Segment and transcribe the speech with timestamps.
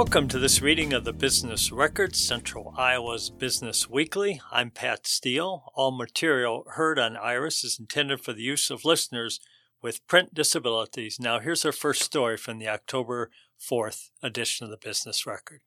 [0.00, 4.40] Welcome to this reading of the Business Record, Central Iowa's Business Weekly.
[4.50, 5.70] I'm Pat Steele.
[5.74, 9.40] All material heard on Iris is intended for the use of listeners
[9.82, 11.18] with print disabilities.
[11.20, 15.60] Now, here's our first story from the October 4th edition of the Business Record.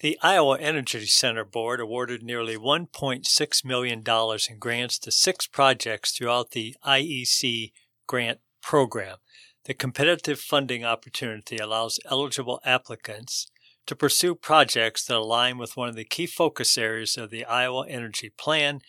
[0.00, 6.52] The Iowa Energy Center Board awarded nearly $1.6 million in grants to six projects throughout
[6.52, 7.72] the IEC
[8.06, 9.18] grant program.
[9.66, 13.50] The competitive funding opportunity allows eligible applicants
[13.88, 17.86] to pursue projects that align with one of the key focus areas of the Iowa
[17.88, 18.80] Energy Plan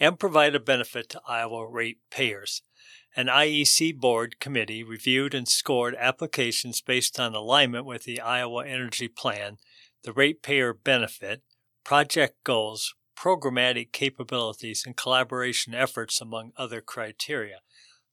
[0.00, 2.62] and provide a benefit to Iowa ratepayers.
[3.14, 9.08] An IEC board committee reviewed and scored applications based on alignment with the Iowa Energy
[9.08, 9.58] Plan,
[10.04, 11.42] the ratepayer benefit,
[11.84, 17.58] project goals, programmatic capabilities, and collaboration efforts, among other criteria.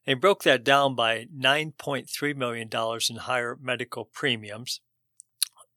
[0.07, 2.69] They broke that down by $9.3 million
[3.09, 4.79] in higher medical premiums,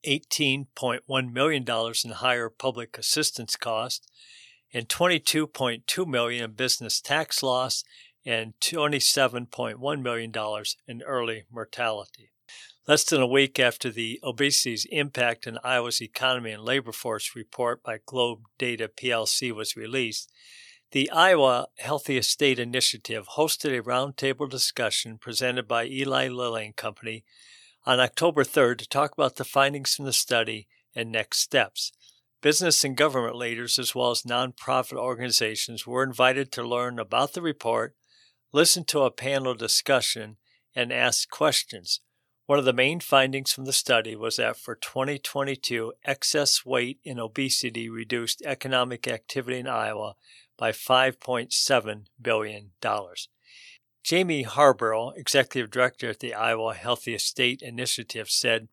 [0.07, 1.65] $18.1 million
[2.05, 4.07] in higher public assistance costs,
[4.73, 7.83] and 22.2 million in business tax loss,
[8.25, 10.33] and $27.1 million
[10.87, 12.31] in early mortality.
[12.87, 17.83] Less than a week after the obesity's impact on Iowa's economy and labor force report
[17.83, 20.31] by Globe Data PLC was released,
[20.91, 27.23] the Iowa Healthiest State Initiative hosted a roundtable discussion presented by Eli Lilly and Company
[27.85, 31.93] on October 3rd to talk about the findings from the study and next steps.
[32.41, 37.41] Business and government leaders, as well as nonprofit organizations, were invited to learn about the
[37.41, 37.95] report,
[38.51, 40.35] listen to a panel discussion,
[40.75, 42.01] and ask questions.
[42.47, 47.17] One of the main findings from the study was that for 2022, excess weight and
[47.17, 50.15] obesity reduced economic activity in Iowa
[50.61, 52.69] by $5.7 billion.
[54.03, 58.67] Jamie Haberl, executive director at the Iowa Healthiest State Initiative, said,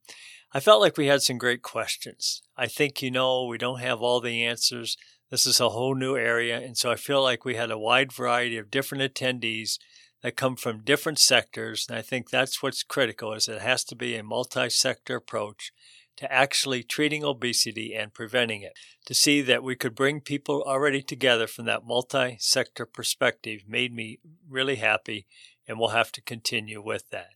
[0.53, 2.43] I felt like we had some great questions.
[2.59, 4.99] I think, you know, we don't have all the answers.
[5.31, 6.59] This is a whole new area.
[6.59, 9.79] And so I feel like we had a wide variety of different attendees
[10.23, 11.87] that come from different sectors.
[11.89, 15.73] And I think that's what's critical is it has to be a multi-sector approach
[16.19, 18.73] to actually treating obesity and preventing it.
[19.07, 24.19] To see that we could bring people already together from that multi-sector perspective made me
[24.49, 25.27] really happy
[25.67, 27.31] and we'll have to continue with that.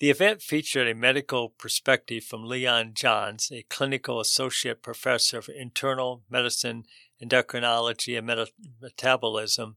[0.00, 6.22] The event featured a medical perspective from Leon Johns, a clinical associate professor of internal
[6.28, 6.84] medicine,
[7.22, 8.48] endocrinology, and
[8.80, 9.76] metabolism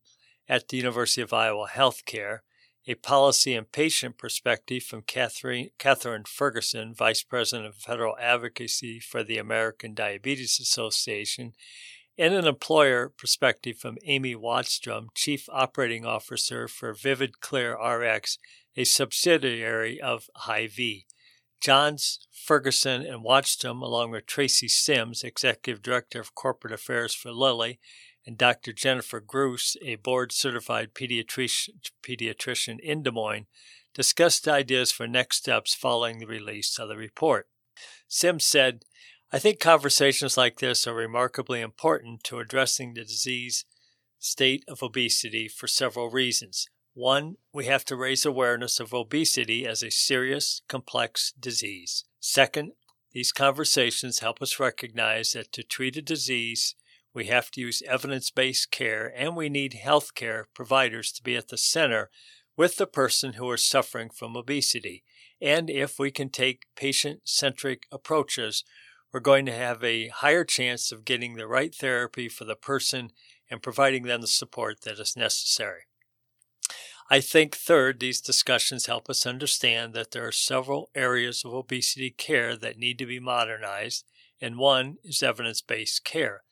[0.50, 2.40] at the University of Iowa Healthcare,
[2.88, 9.24] a policy and patient perspective from Catherine, Catherine Ferguson, Vice President of Federal Advocacy for
[9.24, 11.54] the American Diabetes Association,
[12.18, 18.38] and an employer perspective from Amy Wattstrom, Chief Operating Officer for Vivid Clear RX,
[18.76, 21.08] a subsidiary of Hy-Vee.
[21.62, 27.80] Johns, Ferguson, and Wattstrom, along with Tracy Sims, Executive Director of Corporate Affairs for Lilly,
[28.26, 28.74] and Dr.
[28.74, 33.48] Jennifer Gruss, a board certified pediatrician in Des Moines,
[33.94, 37.48] discussed ideas for next steps following the release of the report.
[38.08, 38.86] Sims said,
[39.32, 43.66] I think conversations like this are remarkably important to addressing the disease
[44.20, 46.70] state of obesity for several reasons.
[46.94, 52.06] One, we have to raise awareness of obesity as a serious, complex disease.
[52.20, 52.74] Second,
[53.12, 56.76] these conversations help us recognize that to treat a disease,
[57.14, 61.50] we have to use evidence based care and we need healthcare providers to be at
[61.50, 62.10] the center
[62.58, 65.04] with the person who is suffering from obesity.
[65.42, 68.64] And if we can take patient centric approaches,
[69.12, 73.12] we're going to have a higher chance of getting the right therapy for the person
[73.50, 75.82] and providing them the support that is necessary.
[77.10, 82.10] I think, third, these discussions help us understand that there are several areas of obesity
[82.10, 84.06] care that need to be modernized,
[84.42, 86.44] and one is evidence based care.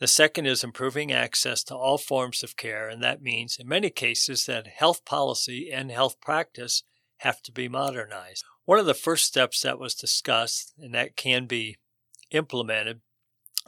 [0.00, 3.90] The second is improving access to all forms of care, and that means, in many
[3.90, 6.84] cases, that health policy and health practice
[7.18, 8.44] have to be modernized.
[8.64, 11.78] One of the first steps that was discussed, and that can be
[12.30, 13.00] implemented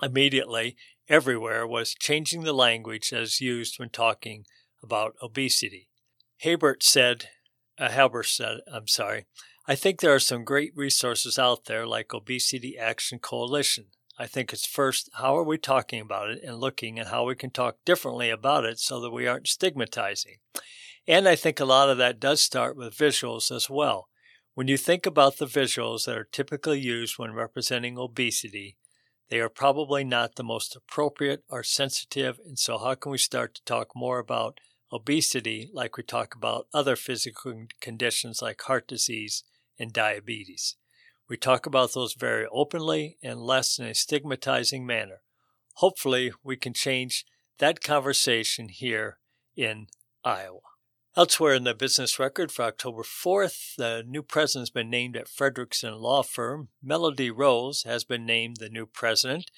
[0.00, 0.76] immediately
[1.08, 4.44] everywhere, was changing the language as used when talking
[4.82, 5.88] about obesity.
[6.44, 7.26] Haberl said,
[7.76, 9.26] uh, said, I'm sorry,
[9.66, 13.86] I think there are some great resources out there like Obesity Action Coalition.
[14.20, 17.34] I think it's first, how are we talking about it and looking at how we
[17.34, 20.36] can talk differently about it so that we aren't stigmatizing.
[21.08, 24.08] And I think a lot of that does start with visuals as well.
[24.52, 28.76] When you think about the visuals that are typically used when representing obesity,
[29.30, 32.38] they are probably not the most appropriate or sensitive.
[32.44, 34.58] And so, how can we start to talk more about
[34.92, 39.44] obesity like we talk about other physical conditions like heart disease
[39.78, 40.76] and diabetes?
[41.30, 45.22] We talk about those very openly and less in a stigmatizing manner.
[45.74, 47.24] Hopefully, we can change
[47.58, 49.18] that conversation here
[49.54, 49.86] in
[50.24, 50.58] Iowa.
[51.16, 55.28] Elsewhere in the business record for October 4th, the new president has been named at
[55.28, 56.70] Fredrikson Law Firm.
[56.82, 59.52] Melody Rose has been named the new president,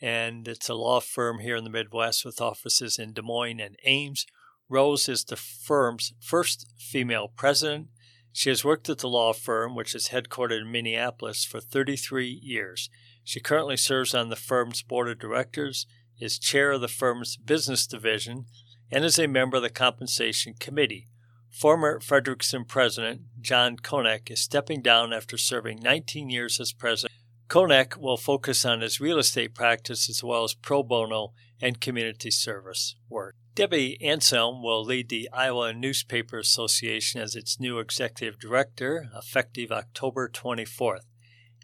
[0.00, 3.76] and it's a law firm here in the Midwest with offices in Des Moines and
[3.84, 4.26] Ames.
[4.68, 7.88] Rose is the firm's first female president
[8.36, 12.90] she has worked at the law firm, which is headquartered in Minneapolis, for 33 years.
[13.24, 15.86] She currently serves on the firm's board of directors,
[16.20, 18.44] is chair of the firm's business division,
[18.90, 21.06] and is a member of the compensation committee.
[21.50, 27.18] Former Fredrikson president John Koneck is stepping down after serving 19 years as president.
[27.48, 32.30] Koneck will focus on his real estate practice as well as pro bono and community
[32.30, 33.34] service work.
[33.54, 40.28] Debbie Anselm will lead the Iowa Newspaper Association as its new executive director, effective October
[40.28, 41.06] 24th.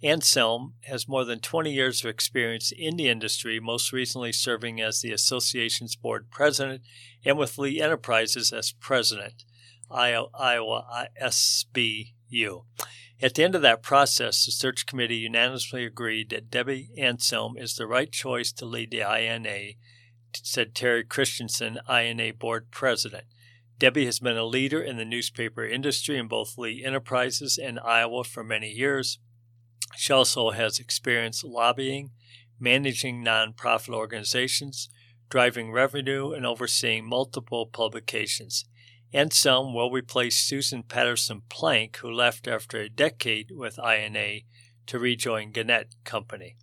[0.03, 5.01] Anselm has more than 20 years of experience in the industry, most recently serving as
[5.01, 6.83] the association's board president
[7.25, 9.45] and with Lee Enterprises as president,
[9.91, 12.65] Iowa SBU.
[13.23, 17.77] At the end of that process, the search committee unanimously agreed that Debbie Anselm is
[17.77, 19.75] the right choice to lead the INA
[20.43, 23.25] said Terry Christensen, INA board president.
[23.79, 28.25] Debbie has been a leader in the newspaper industry in both Lee Enterprises and Iowa
[28.25, 29.19] for many years.
[29.97, 32.11] She also has experience lobbying,
[32.59, 34.89] managing nonprofit organizations,
[35.29, 38.65] driving revenue, and overseeing multiple publications.
[39.13, 44.41] Anselm will replace Susan Patterson Plank, who left after a decade with INA
[44.87, 46.57] to rejoin Gannett Company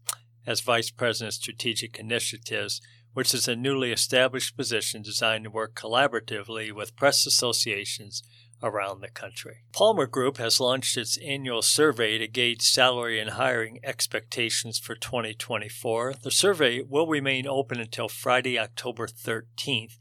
[0.48, 2.82] as Vice President of Strategic Initiatives
[3.14, 8.24] which is a newly established position designed to work collaboratively with press associations
[8.62, 9.64] around the country.
[9.72, 16.16] Palmer Group has launched its annual survey to gauge salary and hiring expectations for 2024.
[16.22, 19.98] The survey will remain open until Friday, October 13th.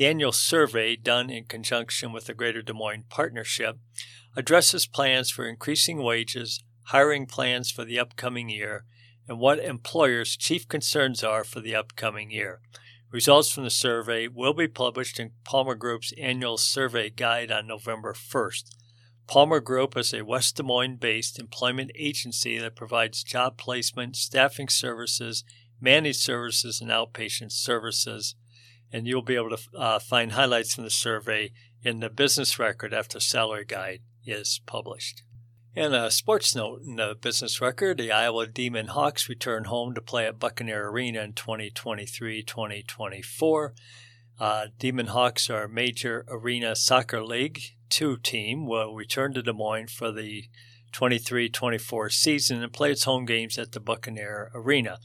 [0.00, 3.76] The annual survey, done in conjunction with the Greater Des Moines Partnership,
[4.34, 8.86] addresses plans for increasing wages, hiring plans for the upcoming year,
[9.28, 12.62] and what employers' chief concerns are for the upcoming year.
[13.10, 18.14] Results from the survey will be published in Palmer Group's annual survey guide on November
[18.14, 18.70] 1st.
[19.26, 24.70] Palmer Group is a West Des Moines based employment agency that provides job placement, staffing
[24.70, 25.44] services,
[25.78, 28.34] managed services, and outpatient services.
[28.92, 32.92] And you'll be able to uh, find highlights from the survey in the business record
[32.92, 35.22] after salary guide is published.
[35.76, 40.00] And a sports note in the business record the Iowa Demon Hawks return home to
[40.00, 43.74] play at Buccaneer Arena in 2023 2024.
[44.40, 47.60] Uh, Demon Hawks are a major arena soccer league.
[47.88, 50.44] Two team will return to Des Moines for the
[50.92, 54.98] 23 24 season and play its home games at the Buccaneer Arena.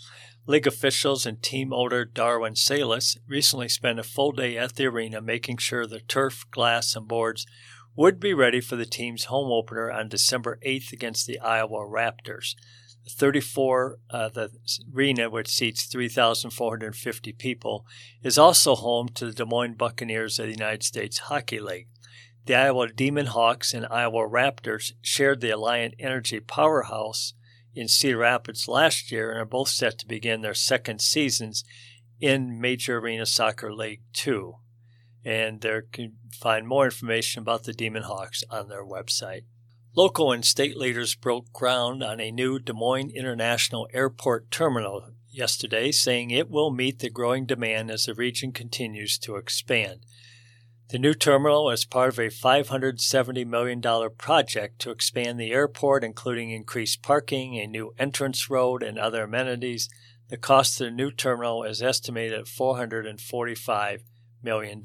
[0.48, 5.20] League officials and team owner Darwin Salas recently spent a full day at the arena
[5.20, 7.48] making sure the turf, glass, and boards
[7.96, 12.54] would be ready for the team's home opener on December 8th against the Iowa Raptors.
[13.06, 14.52] The 34, uh, the
[14.94, 17.86] arena, which seats 3,450 people,
[18.22, 21.88] is also home to the Des Moines Buccaneers of the United States Hockey League.
[22.46, 27.34] The Iowa Demon Hawks and Iowa Raptors shared the Alliant Energy powerhouse
[27.76, 31.64] in Cedar Rapids last year and are both set to begin their second seasons
[32.20, 34.56] in Major Arena Soccer League 2.
[35.26, 39.44] And there can find more information about the Demon Hawks on their website.
[39.96, 45.92] Local and state leaders broke ground on a new Des Moines International Airport terminal yesterday,
[45.92, 50.02] saying it will meet the growing demand as the region continues to expand.
[50.90, 53.82] The new terminal is part of a $570 million
[54.18, 59.90] project to expand the airport, including increased parking, a new entrance road, and other amenities.
[60.30, 64.02] The cost of the new terminal is estimated at $445
[64.44, 64.84] million.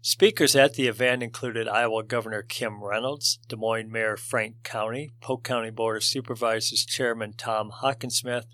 [0.00, 5.42] Speakers at the event included Iowa Governor Kim Reynolds, Des Moines Mayor Frank Cownie, Polk
[5.42, 8.44] County Board of Supervisors Chairman Tom Hockensmith,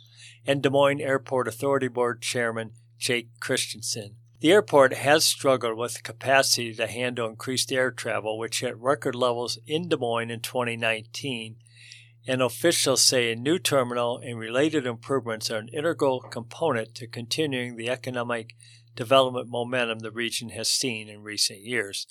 [0.47, 4.17] and Des Moines Airport Authority Board Chairman Jake Christensen.
[4.41, 9.59] The airport has struggled with capacity to handle increased air travel, which hit record levels
[9.67, 11.57] in Des Moines in 2019.
[12.29, 17.77] And officials say a new terminal and related improvements are an integral component to continuing
[17.77, 18.57] the economic
[18.95, 22.07] development momentum the region has seen in recent years.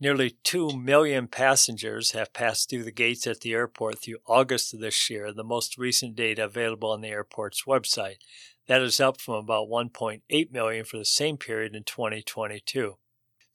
[0.00, 4.80] Nearly 2 million passengers have passed through the gates at the airport through August of
[4.80, 8.16] this year, the most recent data available on the airport's website.
[8.66, 12.96] That is up from about 1.8 million for the same period in 2022.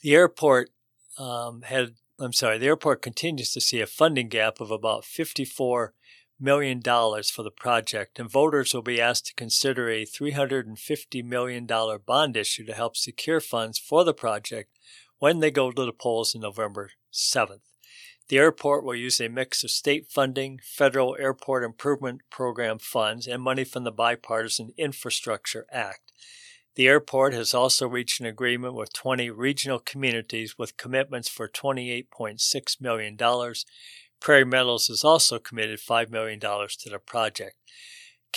[0.02, 0.70] The airport
[1.18, 5.94] um, had, I'm sorry, the airport continues to see a funding gap of about 54
[6.40, 11.66] million dollars for the project, and voters will be asked to consider a 350 million
[11.66, 14.78] dollar bond issue to help secure funds for the project
[15.20, 17.62] when they go to the polls on November 7th.
[18.30, 23.42] The airport will use a mix of state funding, federal airport improvement program funds, and
[23.42, 26.12] money from the Bipartisan Infrastructure Act.
[26.76, 32.82] The airport has also reached an agreement with 20 regional communities with commitments for $28.6
[32.82, 33.18] million.
[34.20, 37.56] Prairie Meadows has also committed $5 million to the project.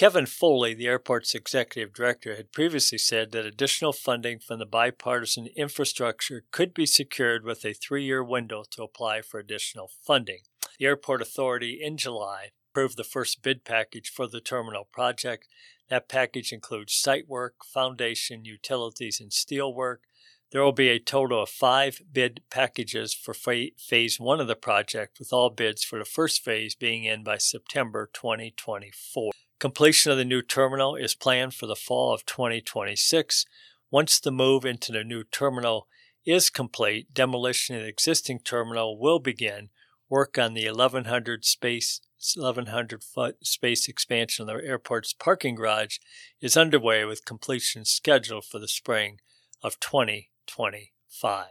[0.01, 5.49] Kevin Foley, the airport's executive director, had previously said that additional funding from the bipartisan
[5.55, 10.39] infrastructure could be secured with a three year window to apply for additional funding.
[10.79, 15.49] The airport authority in July approved the first bid package for the terminal project.
[15.91, 20.05] That package includes site work, foundation, utilities, and steel work.
[20.51, 25.19] There will be a total of five bid packages for phase one of the project,
[25.19, 29.33] with all bids for the first phase being in by September 2024.
[29.61, 33.45] Completion of the new terminal is planned for the fall of 2026.
[33.91, 35.87] Once the move into the new terminal
[36.25, 39.69] is complete, demolition of the existing terminal will begin.
[40.09, 42.01] Work on the 1100 space
[42.35, 45.99] 1100 foot space expansion of the airport's parking garage
[46.41, 49.19] is underway with completion scheduled for the spring
[49.63, 51.47] of 2025.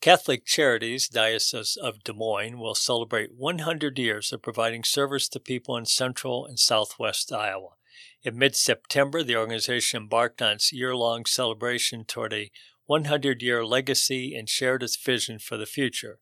[0.00, 5.76] Catholic Charities Diocese of Des Moines will celebrate 100 years of providing service to people
[5.76, 7.74] in central and southwest Iowa.
[8.22, 12.50] In mid September, the organization embarked on its year long celebration toward a
[12.86, 16.18] 100 year legacy and shared its vision for the future.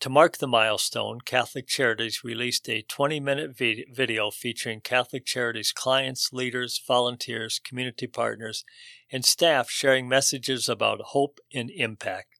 [0.00, 6.30] To mark the milestone, Catholic Charities released a 20 minute video featuring Catholic Charities clients,
[6.30, 8.66] leaders, volunteers, community partners,
[9.10, 12.33] and staff sharing messages about hope and impact.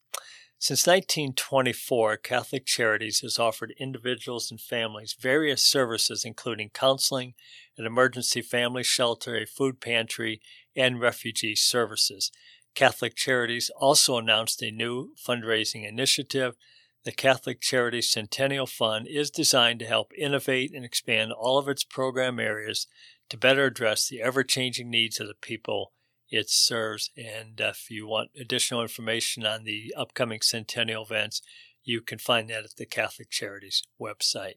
[0.65, 7.35] Since 1924, Catholic Charities has offered individuals and families various services, including counseling,
[7.77, 10.41] an emergency family shelter, a food pantry,
[10.75, 12.31] and refugee services.
[12.73, 16.55] Catholic Charities also announced a new fundraising initiative.
[17.03, 21.83] The Catholic Charities Centennial Fund is designed to help innovate and expand all of its
[21.83, 22.87] program areas
[23.29, 25.91] to better address the ever changing needs of the people
[26.29, 27.11] it serves.
[27.17, 31.41] And if you want additional information on the upcoming centennial events,
[31.83, 34.55] you can find that at the Catholic Charities website.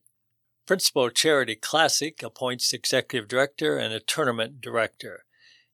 [0.66, 5.24] Principal Charity Classic appoints executive director and a tournament director.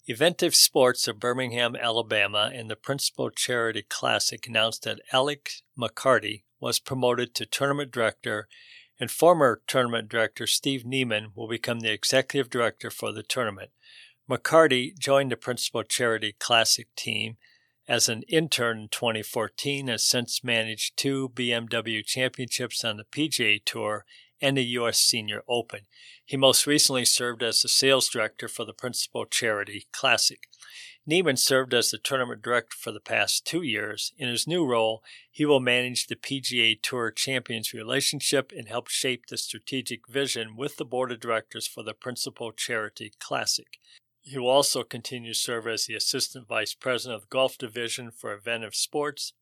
[0.06, 6.78] Eventive Sports of Birmingham, Alabama, and the Principal Charity Classic announced that Alex McCarty was
[6.78, 8.46] promoted to tournament director,
[9.00, 13.70] and former tournament director Steve Neiman will become the executive director for the tournament.
[14.28, 17.36] McCarty joined the Principal Charity Classic team
[17.86, 23.62] as an intern in 2014 and has since managed two BMW championships on the PGA
[23.62, 24.06] Tour
[24.40, 24.98] and the U.S.
[24.98, 25.80] Senior Open.
[26.24, 30.48] He most recently served as the sales director for the Principal Charity Classic.
[31.06, 34.14] Neiman served as the tournament director for the past two years.
[34.16, 39.26] In his new role, he will manage the PGA Tour Champions relationship and help shape
[39.26, 43.78] the strategic vision with the board of directors for the Principal Charity Classic.
[44.24, 48.10] He will also continue to serve as the Assistant Vice President of the Golf Division
[48.10, 49.34] for Eventive Sports.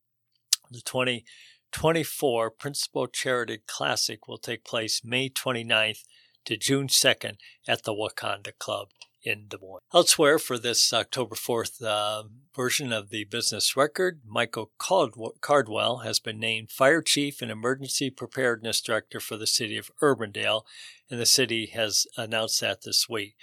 [0.71, 6.03] The 2024 Principal Charity Classic will take place May 29th
[6.47, 7.37] to June 2nd
[7.69, 8.89] at the Wakonda Club
[9.23, 9.81] in Des Moines.
[9.95, 12.25] Elsewhere, for this October 4th uh,
[12.55, 18.81] version of the business record, Michael Cardwell has been named Fire Chief and Emergency Preparedness
[18.81, 20.63] Director for the city of Urbandale,
[21.09, 23.37] and the city has announced that this week.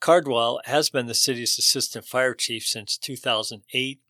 [0.00, 4.00] Cardwell has been the city's assistant fire chief since 2008.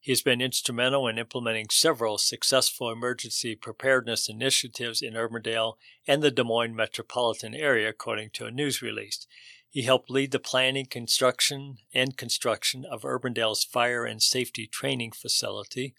[0.00, 5.74] He has been instrumental in implementing several successful emergency preparedness initiatives in Urbandale
[6.06, 9.26] and the Des Moines metropolitan area, according to a news release.
[9.68, 15.94] He helped lead the planning, construction, and construction of Urbandale's fire and safety training facility.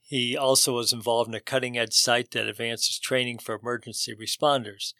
[0.00, 4.94] He also was involved in a cutting edge site that advances training for emergency responders.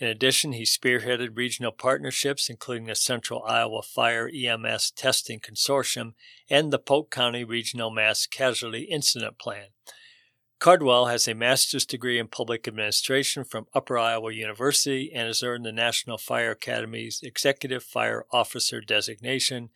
[0.00, 6.14] In addition, he spearheaded regional partnerships, including the Central Iowa Fire EMS Testing Consortium
[6.48, 9.66] and the Polk County Regional Mass Casualty Incident Plan.
[10.58, 15.66] Cardwell has a master's degree in public administration from Upper Iowa University and has earned
[15.66, 19.68] the National Fire Academy's Executive Fire Officer designation.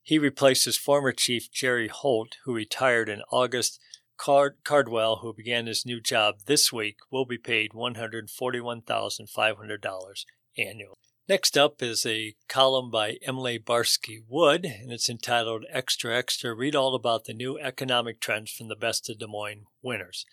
[0.00, 3.80] He replaces former Chief Jerry Holt, who retired in August.
[4.16, 10.24] Card- Cardwell, who began his new job this week, will be paid $141,500
[10.58, 10.96] annually.
[11.28, 16.76] Next up is a column by Emily Barske Wood, and it's entitled Extra Extra Read
[16.76, 20.24] All About the New Economic Trends from the Best of Des Moines Winners.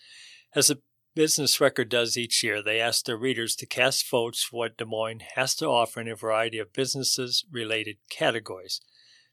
[0.54, 0.82] As the
[1.16, 4.84] Business Record does each year, they ask their readers to cast votes for what Des
[4.84, 8.80] Moines has to offer in a variety of businesses related categories.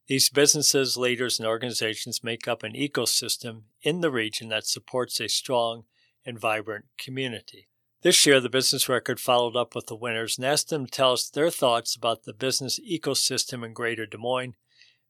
[0.07, 5.29] These businesses, leaders, and organizations make up an ecosystem in the region that supports a
[5.29, 5.83] strong
[6.25, 7.67] and vibrant community.
[8.01, 11.13] This year, the Business Record followed up with the winners and asked them to tell
[11.13, 14.55] us their thoughts about the business ecosystem in Greater Des Moines.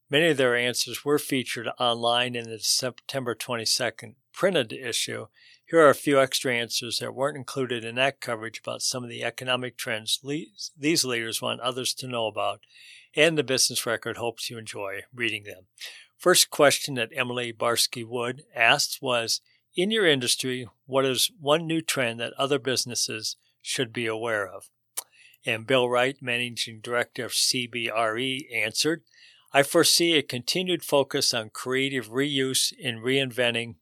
[0.10, 5.28] Many of their answers were featured online in the September 22nd printed issue.
[5.66, 9.10] Here are a few extra answers that weren't included in that coverage about some of
[9.10, 10.46] the economic trends le-
[10.78, 12.60] these leaders want others to know about,
[13.16, 15.66] and the Business Record hopes you enjoy reading them.
[16.18, 19.42] First question that Emily Barske Wood asked was
[19.76, 24.70] in your industry, what is one new trend that other businesses should be aware of?
[25.46, 29.02] And Bill Wright, Managing Director of CBRE, answered,
[29.54, 33.76] I foresee a continued focus on creative reuse and reinventing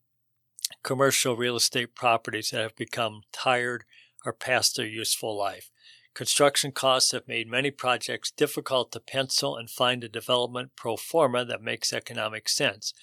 [0.84, 3.84] commercial real estate properties that have become tired
[4.26, 5.70] or past their useful life.
[6.14, 11.46] Construction costs have made many projects difficult to pencil and find a development pro forma
[11.46, 12.94] that makes economic sense.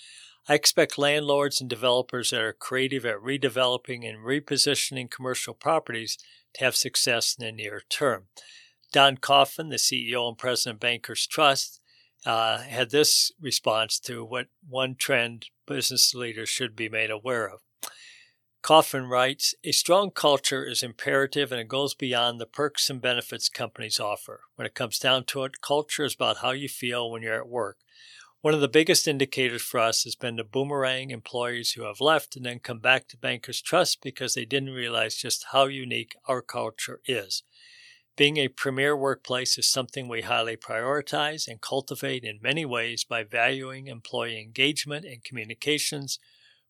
[0.48, 6.18] I expect landlords and developers that are creative at redeveloping and repositioning commercial properties
[6.54, 8.24] to have success in the near term.
[8.92, 11.80] Don Coffin, the CEO and president of Bankers Trust,
[12.24, 17.60] uh, had this response to what one trend business leaders should be made aware of.
[18.62, 23.48] Coffin writes A strong culture is imperative and it goes beyond the perks and benefits
[23.48, 24.42] companies offer.
[24.56, 27.48] When it comes down to it, culture is about how you feel when you're at
[27.48, 27.78] work.
[28.40, 32.36] One of the biggest indicators for us has been the boomerang employees who have left
[32.36, 36.42] and then come back to Bankers Trust because they didn't realize just how unique our
[36.42, 37.42] culture is.
[38.16, 43.24] Being a premier workplace is something we highly prioritize and cultivate in many ways by
[43.24, 46.18] valuing employee engagement and communications,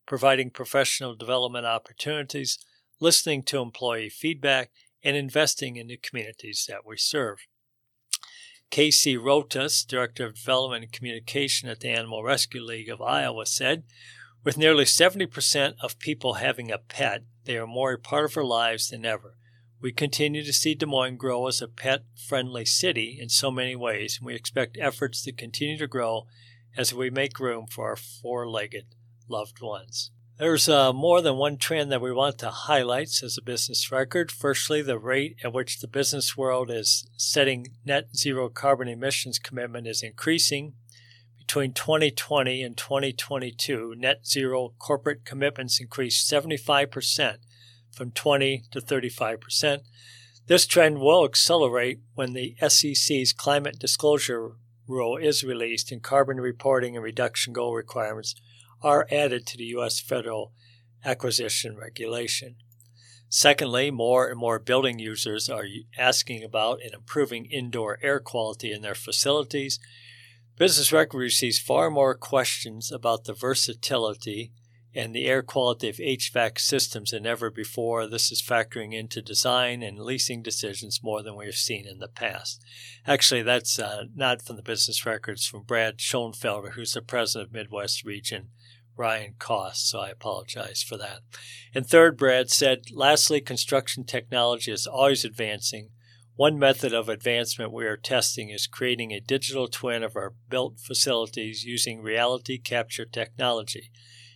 [0.07, 2.57] providing professional development opportunities,
[2.99, 4.71] listening to employee feedback,
[5.03, 7.45] and investing in the communities that we serve.
[8.71, 13.83] Casey Rotas, Director of Development and Communication at the Animal Rescue League of Iowa, said,
[14.43, 18.43] With nearly 70% of people having a pet, they are more a part of our
[18.43, 19.37] lives than ever.
[19.79, 23.75] We continue to see Des Moines grow as a pet friendly city in so many
[23.75, 26.25] ways, and we expect efforts to continue to grow
[26.75, 28.85] as we make room for our four legged
[29.29, 30.11] loved ones.
[30.37, 34.31] There's uh, more than one trend that we want to highlight as a business record.
[34.31, 39.87] Firstly, the rate at which the business world is setting net zero carbon emissions commitment
[39.87, 40.73] is increasing.
[41.39, 47.37] Between 2020 and 2022, net zero corporate commitments increased 75%,
[47.91, 49.79] from 20 to 35%.
[50.45, 54.51] This trend will accelerate when the SEC's climate disclosure
[54.87, 58.35] rule is released and carbon reporting and reduction goal requirements
[58.81, 59.99] are added to the U.S.
[59.99, 60.51] federal
[61.03, 62.55] acquisition regulation.
[63.29, 65.65] Secondly, more and more building users are
[65.97, 69.79] asking about and improving indoor air quality in their facilities.
[70.57, 74.51] Business Record receives far more questions about the versatility
[74.95, 78.07] and the air quality of HVAC systems than ever before.
[78.07, 82.63] This is factoring into design and leasing decisions more than we've seen in the past.
[83.05, 87.53] Actually, that's uh, not from the business records from Brad Schoenfelder, who's the president of
[87.53, 88.49] Midwest Region
[88.97, 91.21] Ryan Cost, so I apologize for that.
[91.73, 95.89] And third, Brad said, lastly, construction technology is always advancing.
[96.35, 100.79] One method of advancement we are testing is creating a digital twin of our built
[100.79, 103.91] facilities using reality capture technology.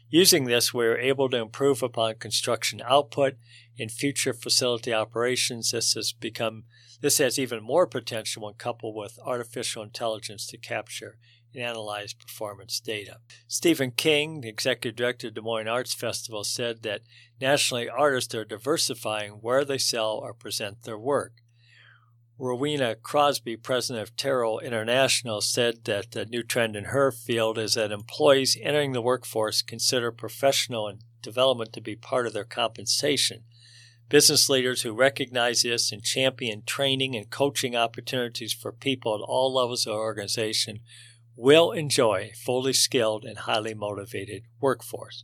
[0.10, 3.36] Using this, we are able to improve upon construction output
[3.78, 5.71] in future facility operations.
[5.71, 6.65] This has become
[7.00, 11.17] this has even more potential when coupled with artificial intelligence to capture
[11.54, 13.18] and analyze performance data.
[13.48, 17.02] Stephen King, the executive director of Des Moines Arts Festival, said that
[17.40, 21.34] nationally artists are diversifying where they sell or present their work.
[22.42, 27.76] Rowena Crosby, president of Tero International, said that the new trend in her field is
[27.76, 33.44] that employees entering the workforce consider professional development to be part of their compensation.
[34.10, 39.54] Business leaders who recognize this and champion training and coaching opportunities for people at all
[39.54, 40.80] levels of organization
[41.36, 45.24] will enjoy a fully skilled and highly motivated workforce.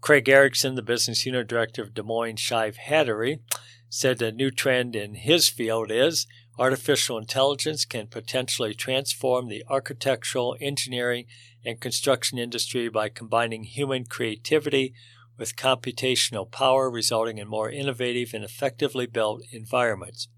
[0.00, 3.40] Craig Erickson, the business unit director of Des Moines Shive Hattery,
[3.88, 6.26] said the new trend in his field is
[6.58, 11.24] artificial intelligence can potentially transform the architectural, engineering,
[11.64, 14.92] and construction industry by combining human creativity
[15.36, 20.28] with computational power, resulting in more innovative and effectively built environments.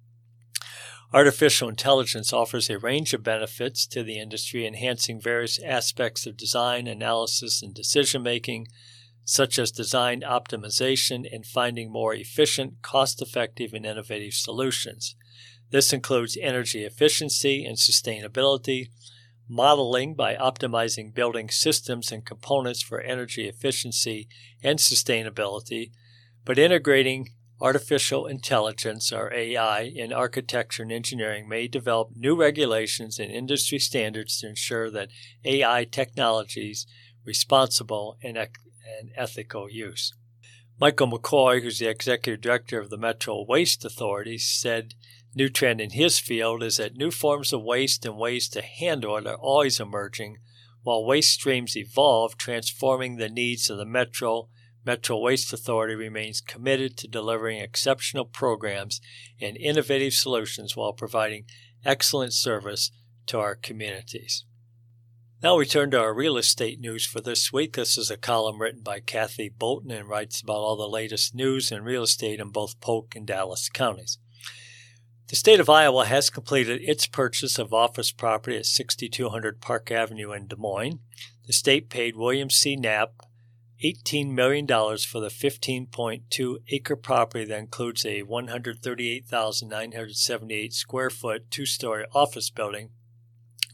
[1.13, 6.87] Artificial intelligence offers a range of benefits to the industry, enhancing various aspects of design,
[6.87, 8.69] analysis, and decision making,
[9.25, 15.17] such as design optimization and finding more efficient, cost effective, and innovative solutions.
[15.71, 18.91] This includes energy efficiency and sustainability,
[19.49, 24.29] modeling by optimizing building systems and components for energy efficiency
[24.63, 25.91] and sustainability,
[26.45, 33.31] but integrating artificial intelligence, or AI, in architecture and engineering may develop new regulations and
[33.31, 35.11] industry standards to ensure that
[35.45, 36.87] AI technologies
[37.25, 40.15] responsible and, and ethical use.
[40.81, 44.95] Michael McCoy, who's the executive director of the Metro Waste Authority, said
[45.35, 49.19] new trend in his field is that new forms of waste and ways to handle
[49.19, 50.39] it are always emerging,
[50.83, 54.49] while waste streams evolve, transforming the needs of the metro
[54.85, 59.01] Metro Waste Authority remains committed to delivering exceptional programs
[59.41, 61.45] and innovative solutions while providing
[61.85, 62.91] excellent service
[63.27, 64.45] to our communities.
[65.43, 67.75] Now we turn to our real estate news for this week.
[67.75, 71.73] This is a column written by Kathy Bolton and writes about all the latest news
[71.73, 74.19] in real estate in both Polk and Dallas counties.
[75.29, 80.33] The state of Iowa has completed its purchase of office property at 6200 Park Avenue
[80.33, 80.99] in Des Moines.
[81.47, 82.77] The state paid William C.
[82.77, 83.15] Knapp
[83.83, 92.05] $18 million for the 15.2 acre property that includes a 138,978 square foot two story
[92.15, 92.91] office building.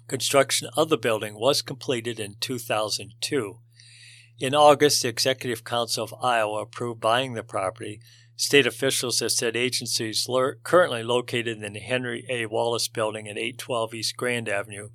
[0.07, 3.59] Construction of the building was completed in 2002.
[4.39, 8.01] In August, the Executive Council of Iowa approved buying the property.
[8.37, 10.29] State officials have said agencies
[10.63, 12.47] currently located in the Henry A.
[12.47, 14.91] Wallace building at 812 East Grand Avenue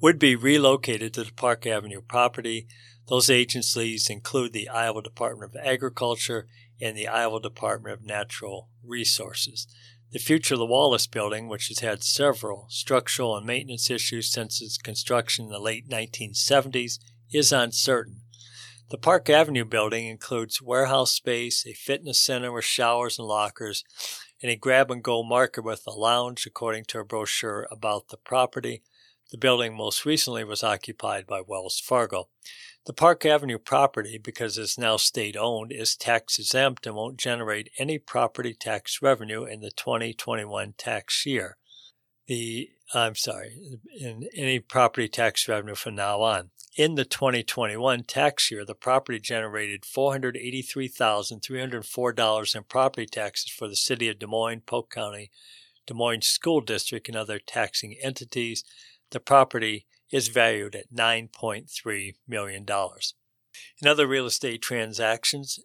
[0.00, 2.66] would be relocated to the Park Avenue property.
[3.10, 6.46] Those agencies include the Iowa Department of Agriculture
[6.80, 9.66] and the Iowa Department of Natural Resources.
[10.12, 14.62] The future of the Wallace building, which has had several structural and maintenance issues since
[14.62, 17.00] its construction in the late 1970s,
[17.32, 18.20] is uncertain.
[18.90, 23.82] The Park Avenue building includes warehouse space, a fitness center with showers and lockers,
[24.40, 28.16] and a grab and go market with a lounge, according to a brochure about the
[28.16, 28.84] property.
[29.32, 32.28] The building most recently was occupied by Wells Fargo.
[32.90, 37.70] The Park Avenue property, because it's now state owned, is tax exempt and won't generate
[37.78, 41.56] any property tax revenue in the 2021 tax year.
[42.26, 46.50] The I'm sorry, in any property tax revenue from now on.
[46.76, 54.08] In the 2021 tax year, the property generated $483,304 in property taxes for the city
[54.08, 55.30] of Des Moines, Polk County,
[55.86, 58.64] Des Moines School District, and other taxing entities.
[59.12, 62.66] The property is valued at $9.3 million.
[63.82, 65.58] In other real estate transactions,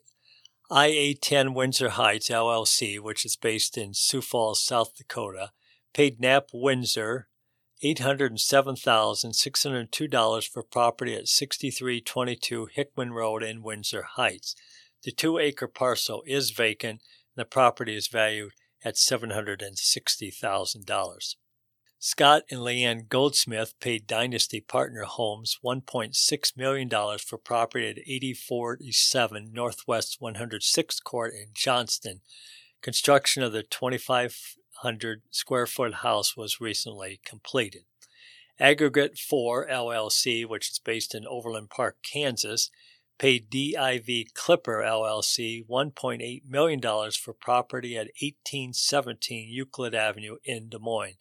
[0.71, 5.51] IA 10 Windsor Heights LLC, which is based in Sioux Falls, South Dakota,
[5.93, 7.27] paid Knapp Windsor
[7.83, 14.55] $807,602 for property at 6322 Hickman Road in Windsor Heights.
[15.03, 17.01] The two acre parcel is vacant
[17.35, 18.53] and the property is valued
[18.83, 21.35] at $760,000.
[22.07, 26.87] Scott and Leanne Goldsmith paid Dynasty Partner Homes $1.6 million
[27.17, 32.21] for property at 8047 Northwest 106th Court in Johnston.
[32.83, 37.85] Construction of the 2,500 square foot house was recently completed.
[38.59, 42.69] Aggregate 4 LLC, which is based in Overland Park, Kansas,
[43.17, 46.81] paid DIV Clipper LLC $1.8 million
[47.19, 51.15] for property at 1817 Euclid Avenue in Des Moines.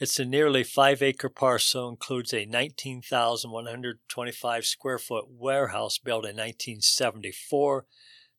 [0.00, 7.84] It's a nearly five acre parcel, includes a 19,125 square foot warehouse built in 1974.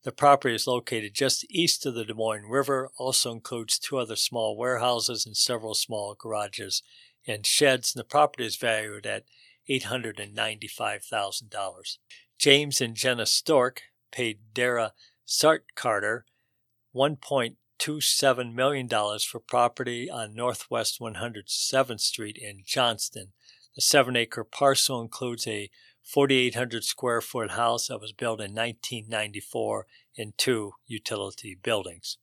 [0.03, 4.15] The property is located just east of the Des Moines River, also includes two other
[4.15, 6.81] small warehouses and several small garages
[7.27, 9.25] and sheds, and the property is valued at
[9.69, 11.97] $895,000.
[12.37, 13.81] James and Jenna Stork
[14.13, 14.93] paid Dara
[15.25, 16.23] Sart Carter
[16.95, 18.89] Sartcarter $1.27 million
[19.19, 23.29] for property on Northwest 107th Street in Johnston.
[23.75, 25.69] The seven acre parcel includes a
[26.03, 29.85] 4,800 square foot house that was built in 1994
[30.17, 32.17] and two utility buildings.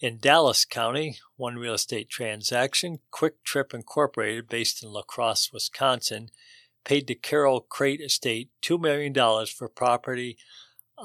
[0.00, 6.30] In Dallas County, one real estate transaction, Kwik Trip Incorporated, based in La Crosse, Wisconsin,
[6.84, 9.14] paid the Carroll Crate Estate $2 million
[9.46, 10.36] for property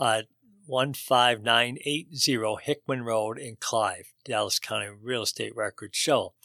[0.02, 0.26] at
[0.68, 6.36] 15980 Hickman Road in Clive, Dallas County real estate records show.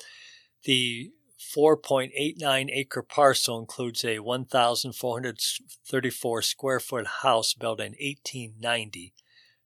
[0.64, 1.10] The
[1.54, 9.12] 4.89 acre parcel includes a 1,434 square foot house built in 1890.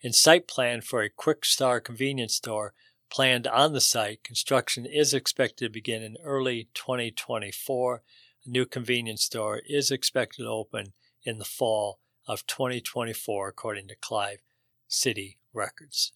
[0.02, 2.72] and site plan for a Kwik Star convenience store
[3.10, 4.24] planned on the site.
[4.24, 8.02] Construction is expected to begin in early 2024.
[8.46, 10.92] A new convenience store is expected to open
[11.24, 14.40] in the fall of 2024, according to Clive
[14.88, 16.12] City records.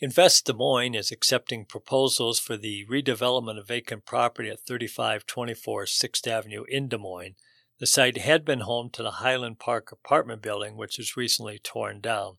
[0.00, 6.26] Invest Des Moines is accepting proposals for the redevelopment of vacant property at 3524 6th
[6.26, 7.36] Avenue in Des Moines.
[7.84, 12.00] The site had been home to the Highland Park apartment building, which was recently torn
[12.00, 12.38] down.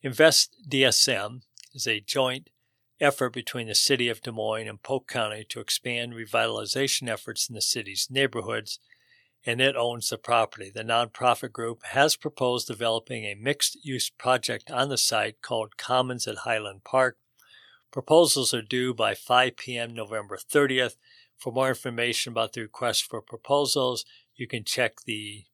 [0.00, 1.42] Invest DSM
[1.74, 2.48] is a joint
[2.98, 7.54] effort between the city of Des Moines and Polk County to expand revitalization efforts in
[7.54, 8.78] the city's neighborhoods,
[9.44, 10.70] and it owns the property.
[10.74, 16.26] The nonprofit group has proposed developing a mixed use project on the site called Commons
[16.26, 17.18] at Highland Park.
[17.92, 19.92] Proposals are due by 5 p.m.
[19.92, 20.96] November 30th.
[21.36, 24.06] For more information about the request for proposals,
[24.38, 25.44] you can check the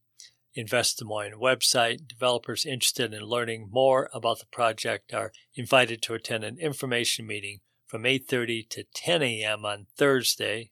[0.54, 2.06] Invest Des Moines website.
[2.06, 7.60] Developers interested in learning more about the project are invited to attend an information meeting
[7.86, 9.64] from 8:30 to 10 a.m.
[9.64, 10.70] on Thursday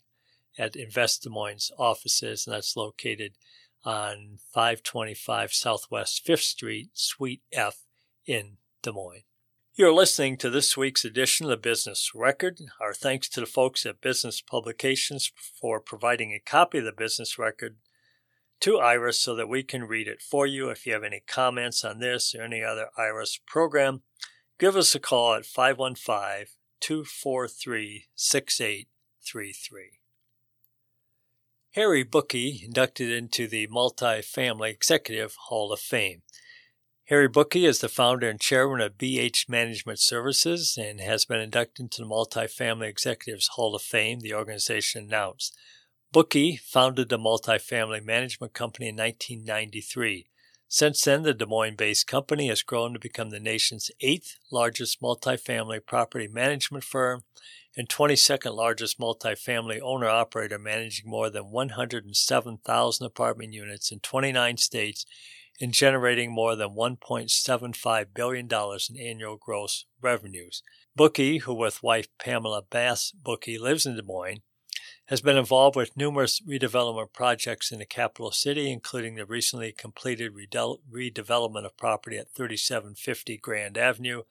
[0.58, 3.32] at Invest Des Moines offices, and that's located
[3.84, 7.78] on 525 Southwest 5th Street, Suite F
[8.26, 9.24] in Des Moines.
[9.74, 12.60] You're listening to this week's edition of the Business Record.
[12.78, 17.38] Our thanks to the folks at Business Publications for providing a copy of the Business
[17.38, 17.76] Record
[18.62, 20.70] to Iris so that we can read it for you.
[20.70, 24.02] If you have any comments on this or any other Iris program,
[24.58, 26.46] give us a call at 515
[26.80, 29.98] 243 6833.
[31.74, 36.22] Harry Bookey inducted into the Multifamily Executive Hall of Fame.
[37.06, 41.84] Harry Bookey is the founder and chairman of BH Management Services and has been inducted
[41.84, 45.56] into the Multifamily Executives Hall of Fame, the organization announced.
[46.12, 50.26] Bookey founded the multifamily management company in 1993.
[50.68, 55.00] Since then, the Des Moines based company has grown to become the nation's eighth largest
[55.00, 57.22] multifamily property management firm
[57.78, 65.06] and 22nd largest multifamily owner operator, managing more than 107,000 apartment units in 29 states
[65.62, 70.62] and generating more than $1.75 billion in annual gross revenues.
[70.98, 74.42] Bookey, who with wife Pamela Bass Bookey lives in Des Moines,
[75.06, 80.32] has been involved with numerous redevelopment projects in the capital city, including the recently completed
[80.32, 84.22] redevelopment of property at 3750 Grand Avenue.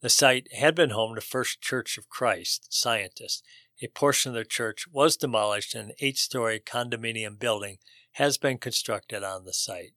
[0.00, 3.44] The site had been home to First Church of Christ Scientist.
[3.82, 7.78] A portion of the church was demolished and an eight story condominium building
[8.12, 9.94] has been constructed on the site.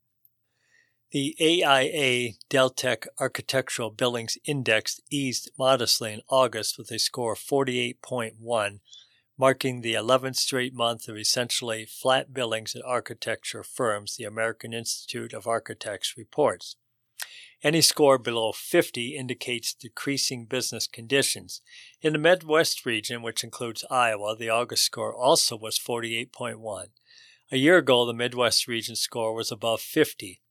[1.12, 8.80] The AIA Deltek Architectural Billings Index eased modestly in August with a score of 48.1
[9.38, 15.34] marking the 11th straight month of essentially flat billings at architecture firms, the American Institute
[15.34, 16.76] of Architects reports.
[17.64, 21.62] Any score below 50 indicates decreasing business conditions.
[22.02, 26.88] In the Midwest region, which includes Iowa, the August score also was 48.1.
[27.52, 30.42] A year ago, the Midwest region score was above 50.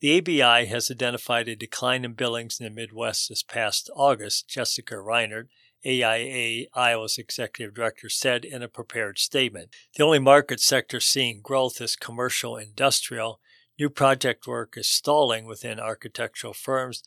[0.00, 4.94] The ABI has identified a decline in billings in the Midwest this past August, Jessica
[4.94, 5.48] Reinert,
[5.86, 9.70] AIA Iowa's executive director, said in a prepared statement.
[9.96, 13.40] The only market sector seeing growth is commercial industrial.
[13.78, 17.02] New project work is stalling within architectural firms.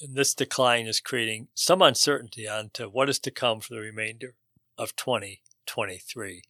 [0.00, 3.80] And this decline is creating some uncertainty on to what is to come for the
[3.80, 4.34] remainder
[4.78, 6.42] of 2023.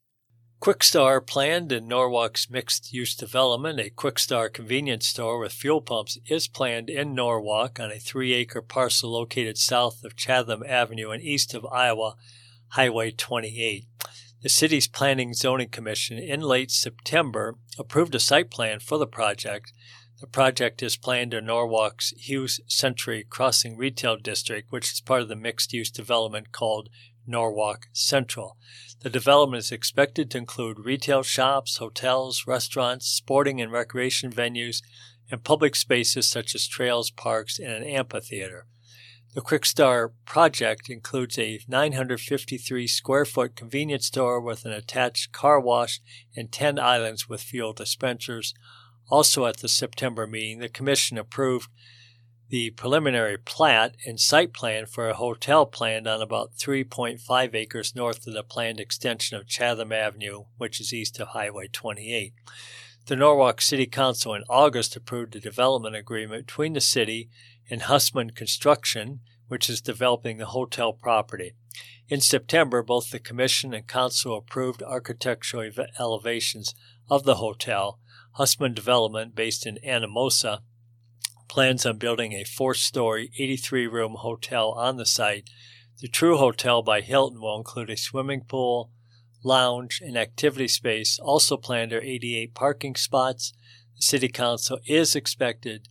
[0.61, 3.81] Kwik Star planned in Norwalk's mixed use development.
[3.81, 8.35] A Kwik Star convenience store with fuel pumps is planned in Norwalk on a three
[8.35, 12.15] acre parcel located south of Chatham Avenue and east of Iowa
[12.73, 13.87] Highway 28.
[14.43, 19.73] The city's Planning Zoning Commission in late September approved a site plan for the project.
[20.21, 25.29] The project is planned in Norwalk's Hughes Century Crossing Retail District, which is part of
[25.29, 26.91] the mixed use development called
[27.27, 28.59] Norwalk Central.
[29.03, 34.83] The development is expected to include retail shops, hotels, restaurants, sporting and recreation venues,
[35.31, 38.67] and public spaces such as trails, parks, and an amphitheater.
[39.33, 45.61] The Kwik Star project includes a 953 square foot convenience store with an attached car
[45.61, 46.01] wash
[46.37, 48.55] and 10 islands with fuel dispensers.
[49.09, 51.69] Also, at the September meeting, the Commission approved
[52.51, 58.27] the preliminary plat and site plan for a hotel planned on about 3.5 acres north
[58.27, 62.35] of the planned extension of Chatham Avenue, which is east of Highway 28.
[63.07, 67.31] The Norwalk City Council in August approved a development agreement between the city
[67.71, 71.55] and Hussman Construction, which is developing the hotel property.
[72.09, 76.75] In September, both the Commission and Council approved architectural elevations
[77.09, 78.01] of the hotel.
[78.33, 80.63] Hussman Development, based in Anamosa,
[81.51, 85.51] plans on building a four story, 83 room hotel on the site.
[85.99, 88.93] The Tru Hotel by Hilton will include a swimming pool,
[89.43, 91.19] lounge, and activity space.
[91.19, 93.53] Also planned are 88 parking spots.
[93.97, 95.89] The City Council is expected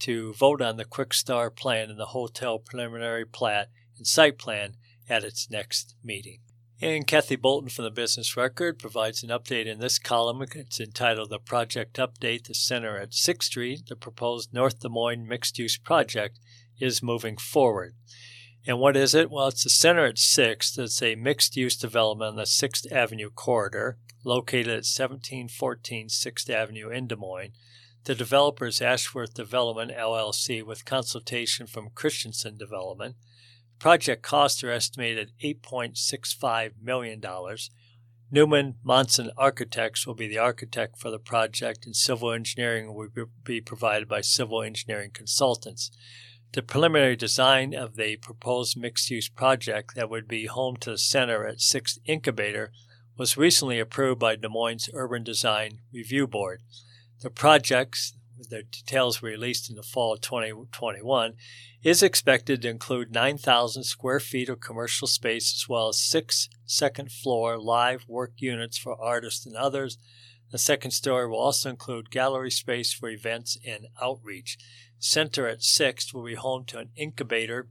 [0.00, 4.74] to vote on the Kwik Star plan and the hotel preliminary plat and site plan
[5.08, 6.40] at its next meeting.
[6.80, 10.44] And Kathy Bolton from the Business Record provides an update in this column.
[10.54, 12.44] It's entitled The Project Update.
[12.44, 16.38] The center at 6th Street, the proposed North Des Moines mixed use project,
[16.78, 17.94] is moving forward.
[18.64, 19.28] And what is it?
[19.28, 20.78] Well, it's the center at 6th.
[20.78, 26.90] It's a mixed use development on the 6th Avenue corridor, located at 1714 6th Avenue
[26.90, 27.54] in Des Moines.
[28.04, 33.16] The developer is Ashworth Development LLC with consultation from Christensen Development.
[33.78, 37.22] Project costs are estimated at $8.65 million.
[38.30, 43.08] Neumann Monson Architects will be the architect for the project, and civil engineering will
[43.44, 45.90] be provided by civil engineering consultants.
[46.52, 50.98] The preliminary design of the proposed mixed use project that would be home to the
[50.98, 52.72] center at 6th Incubator
[53.16, 56.62] was recently approved by Des Moines Urban Design Review Board.
[57.20, 58.14] The projects,
[58.48, 61.34] the details released in the fall of 2021,
[61.82, 67.10] is expected to include 9,000 square feet of commercial space as well as six second
[67.12, 69.98] floor live work units for artists and others.
[70.50, 74.56] The second story will also include gallery space for events and outreach.
[74.98, 77.68] Center at 6th will be home to an incubator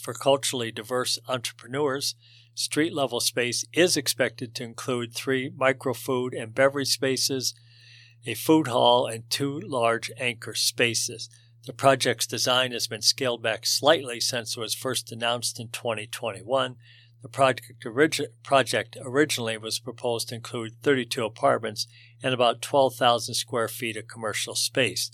[0.00, 2.14] for culturally diverse entrepreneurs.
[2.54, 7.54] Street level space is expected to include three micro food and beverage spaces,
[8.26, 11.28] a food hall, and two large anchor spaces.
[11.66, 16.76] The project's design has been scaled back slightly since it was first announced in 2021.
[17.22, 21.86] The project, origi- project originally was proposed to include 32 apartments
[22.22, 25.10] and about 12,000 square feet of commercial space.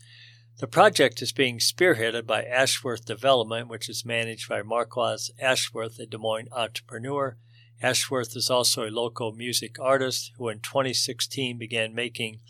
[0.59, 6.07] The project is being spearheaded by Ashworth Development, which is managed by Marquaz Ashworth, a
[6.07, 7.37] Des Moines entrepreneur.
[7.81, 12.41] Ashworth is also a local music artist who in 2016 began making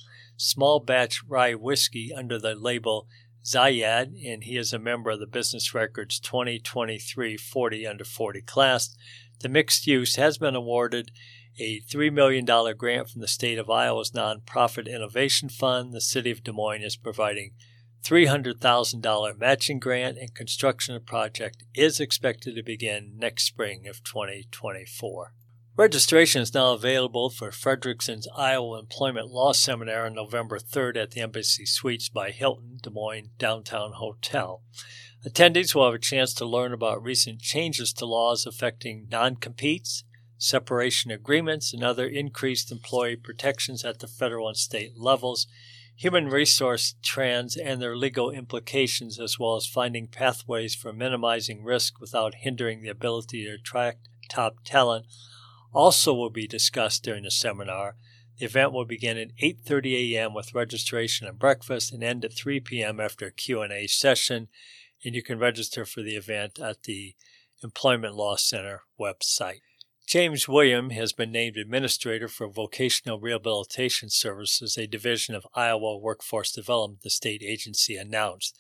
[0.41, 3.07] small batch rye whiskey under the label
[3.45, 8.97] Zayad, and he is a member of the Business Records 2023 40 under 40 class.
[9.41, 11.11] The mixed use has been awarded
[11.59, 15.93] a $3 million grant from the state of Iowa's nonprofit innovation fund.
[15.93, 17.53] The city of Des Moines is providing
[18.03, 25.35] $300,000 matching grant, and construction of project is expected to begin next spring of 2024.
[25.77, 31.21] Registration is now available for Fredrikson's Iowa Employment Law Seminar on November 3rd at the
[31.21, 34.63] Embassy Suites by Hilton, Des Moines Downtown Hotel.
[35.25, 40.03] Attendees will have a chance to learn about recent changes to laws affecting non competes,
[40.39, 45.47] separation agreements, and other increased employee protections at the federal and state levels,
[45.95, 52.01] human resource trends and their legal implications, as well as finding pathways for minimizing risk
[52.01, 55.07] without hindering the ability to attract top talent
[55.73, 57.97] also will be discussed during the seminar.
[58.39, 60.35] The event will begin at 8:30 a.m.
[60.35, 62.99] with registration and breakfast and end at 3 p.m.
[63.01, 64.49] after a Q&A session.
[65.05, 67.15] And you can register for the event at the
[67.63, 69.61] Employment Law Center website.
[70.07, 76.51] James William has been named Administrator for Vocational Rehabilitation Services, a division of Iowa Workforce
[76.51, 78.59] Development, the state agency announced.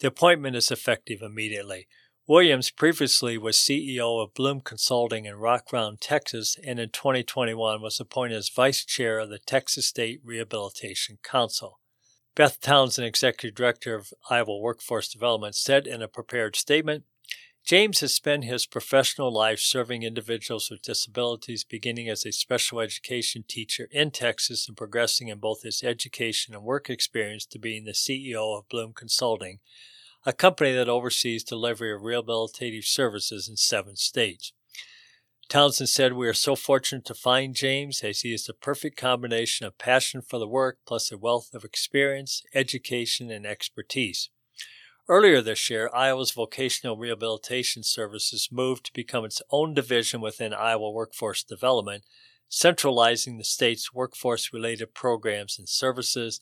[0.00, 1.86] The appointment is effective immediately.
[2.28, 8.00] Williams previously was CEO of Bloom Consulting in Rock Run, Texas, and in 2021 was
[8.00, 11.78] appointed as Vice Chair of the Texas State Rehabilitation Council.
[12.34, 17.04] Beth Townsend, Executive Director of Iowa Workforce Development, said in a prepared statement
[17.64, 23.44] James has spent his professional life serving individuals with disabilities, beginning as a special education
[23.46, 27.92] teacher in Texas and progressing in both his education and work experience to being the
[27.92, 29.60] CEO of Bloom Consulting,
[30.26, 34.52] a company that oversees delivery of rehabilitative services in seven states.
[35.48, 39.64] Townsend said, We are so fortunate to find James as he is the perfect combination
[39.64, 44.28] of passion for the work plus a wealth of experience, education, and expertise.
[45.08, 50.90] Earlier this year, Iowa's Vocational Rehabilitation Services moved to become its own division within Iowa
[50.90, 52.02] Workforce Development,
[52.48, 56.40] centralizing the state's workforce related programs and services.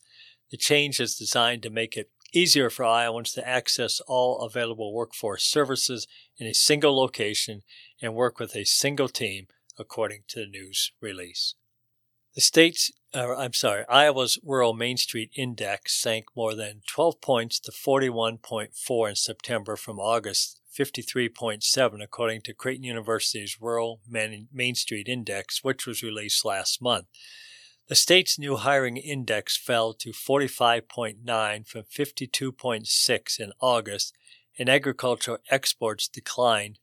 [0.51, 5.45] The change is designed to make it easier for Iowans to access all available workforce
[5.45, 6.07] services
[6.37, 7.63] in a single location
[8.03, 9.47] and work with a single team,
[9.79, 11.55] according to the news release.
[12.35, 17.61] The state's, uh, I'm sorry, Iowa's Rural Main Street Index sank more than 12 points
[17.61, 25.63] to 41.4 in September from August 53.7, according to Creighton University's Rural Main Street Index,
[25.63, 27.07] which was released last month.
[27.87, 34.15] The state's new hiring index fell to 45.9 from 52.6 in August,
[34.59, 36.79] and agricultural exports declined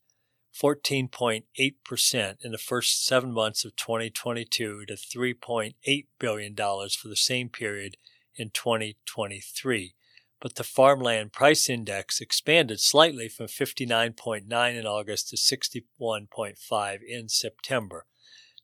[0.54, 7.98] 14.8% in the first seven months of 2022 to $3.8 billion for the same period
[8.36, 9.96] in 2023.
[10.40, 18.06] But the farmland price index expanded slightly from 59.9 in August to 61.5 in September.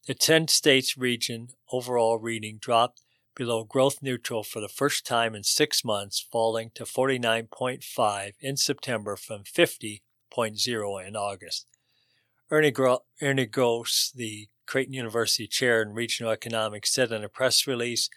[0.08, 3.02] The 10 states region overall reading dropped
[3.36, 9.18] below growth neutral for the first time in six months, falling to 49.5 in September
[9.18, 11.68] from 50.0 in August.
[12.50, 17.68] Ernie, Gro- Ernie Goss, the Creighton University chair in regional economics, said in a press
[17.68, 18.10] release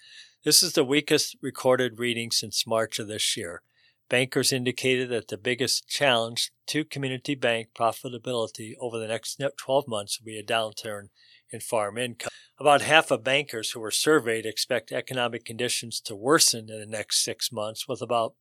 [0.45, 3.63] this is the weakest recorded reading since March of this year.
[4.09, 10.21] Bankers indicated that the biggest challenge to community bank profitability over the next 12 months
[10.21, 11.09] will be a downturn
[11.53, 12.31] in farm income.
[12.59, 17.25] About half of bankers who were surveyed expect economic conditions to worsen in the next
[17.25, 18.35] six months, with about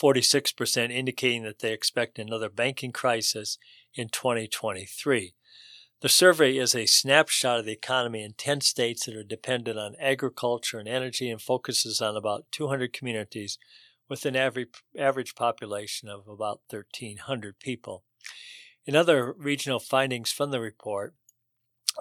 [0.00, 3.58] 46% indicating that they expect another banking crisis
[3.94, 5.34] in 2023.
[6.00, 9.94] The survey is a snapshot of the economy in 10 states that are dependent on
[10.00, 13.58] agriculture and energy and focuses on about 200 communities
[14.08, 18.04] with an average, population of about 1,300 people.
[18.84, 21.14] In other regional findings from the report,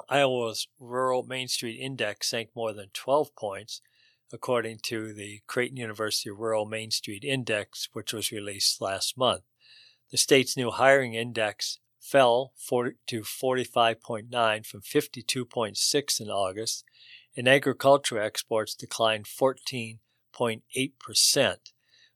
[0.09, 3.81] Iowa's Rural Main Street Index sank more than 12 points,
[4.33, 9.43] according to the Creighton University Rural Main Street Index, which was released last month.
[10.11, 12.51] The state's new hiring index fell
[13.07, 16.83] to 45.9 from 52.6 in August,
[17.37, 21.57] and agricultural exports declined 14.8%.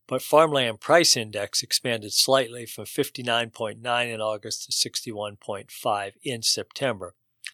[0.08, 7.14] But farmland price index expanded slightly from 59.9 in August to 61.5 in September.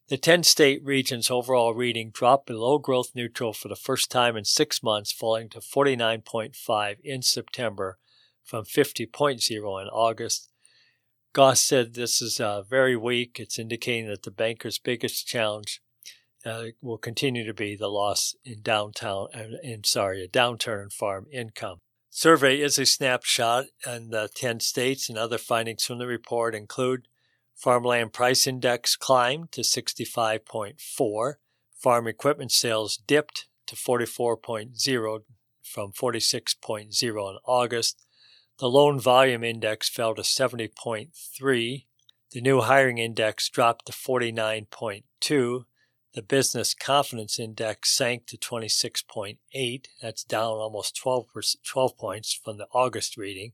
[0.09, 4.43] The 10 state region's overall reading dropped below growth neutral for the first time in
[4.43, 7.97] six months, falling to 49.5 in September
[8.43, 10.51] from 50.0 in August
[11.33, 13.39] Goss said this is uh, very weak.
[13.39, 15.81] It's indicating that the banker's biggest challenge
[16.45, 20.89] uh, will continue to be the loss in downtown, uh, in sorry, a downturn in
[20.89, 21.79] farm income.
[22.09, 27.07] Survey is a snapshot, and the 10 states and other findings from the report include
[27.61, 31.33] farmland price index climbed to 65.4,
[31.77, 35.21] farm equipment sales dipped to 44.0
[35.63, 38.05] from 46.0 in August,
[38.59, 41.85] the loan volume index fell to 70.3.
[42.31, 45.65] The new hiring index dropped to 49.2.
[46.13, 49.85] The business confidence index sank to 26.8.
[50.01, 51.27] That's down almost 12,
[51.65, 53.53] 12 points from the August reading.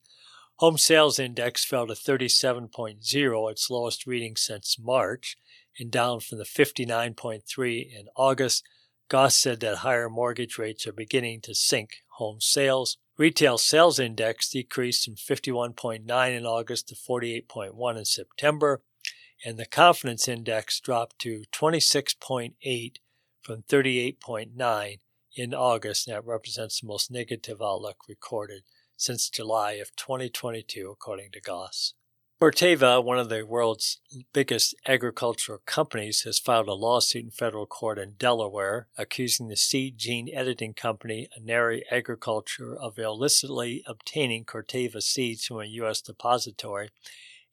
[0.60, 5.38] Home sales index fell to 37.0, its lowest reading since March,
[5.78, 8.64] and down from the 59.3 in August.
[9.08, 12.98] Goss said that higher mortgage rates are beginning to sink home sales.
[13.20, 18.82] Retail sales index decreased from 51.9 in August to 48.1 in September,
[19.46, 22.96] and the confidence index dropped to 26.8
[23.44, 25.00] from 38.9
[25.36, 26.08] in August.
[26.08, 28.64] That represents the most negative outlook recorded
[28.98, 31.94] since July of 2022, according to Goss.
[32.40, 34.00] Corteva, one of the world's
[34.32, 39.98] biggest agricultural companies, has filed a lawsuit in federal court in Delaware accusing the seed
[39.98, 46.00] gene editing company Inari Agriculture of illicitly obtaining Corteva seeds from a U.S.
[46.00, 46.90] depository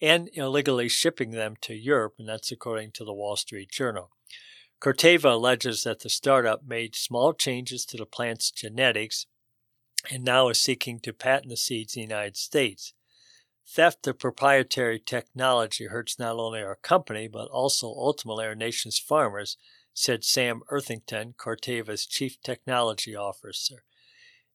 [0.03, 4.11] and illegally shipping them to Europe, and that's according to the Wall Street Journal.
[4.83, 9.25] Corteva alleges that the startup made small changes to the plant's genetics
[10.11, 12.93] and now is seeking to patent the seeds in the United States.
[13.67, 19.57] Theft of proprietary technology hurts not only our company, but also ultimately our nation's farmers,
[19.95, 23.85] said Sam Eathington, Corteva's chief technology officer.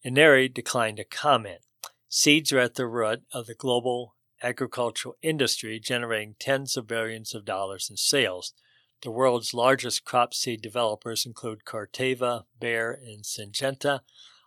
[0.03, 1.61] Inari declined to comment.
[2.07, 7.45] Seeds are at the root of the global agricultural industry, generating tens of billions of
[7.45, 8.53] dollars in sales.
[9.01, 14.01] The world's largest crop seed developers include Corteva, Bayer, and Syngenta,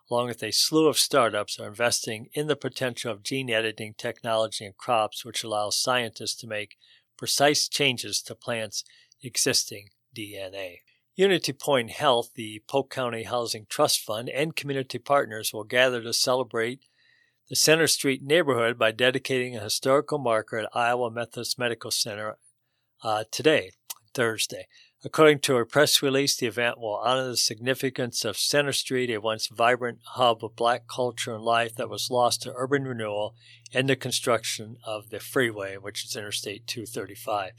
[0.09, 4.65] along with a slew of startups, are investing in the potential of gene editing technology
[4.65, 6.75] in crops, which allows scientists to make
[7.17, 8.83] precise changes to plants'
[9.23, 10.77] existing DNA.
[11.15, 16.13] Unity Point Health, the Polk County Housing Trust Fund, and community partners will gather to
[16.13, 16.85] celebrate
[17.49, 22.37] the Center Street neighborhood by dedicating a historical marker at Iowa Methodist Medical Center
[23.03, 23.71] uh, today,
[24.13, 24.67] Thursday.
[25.05, 29.17] According to a press release, the event will honor the significance of Center Street, a
[29.17, 33.35] once vibrant hub of black culture and life that was lost to urban renewal
[33.73, 37.51] and the construction of the freeway, which is Interstate 235.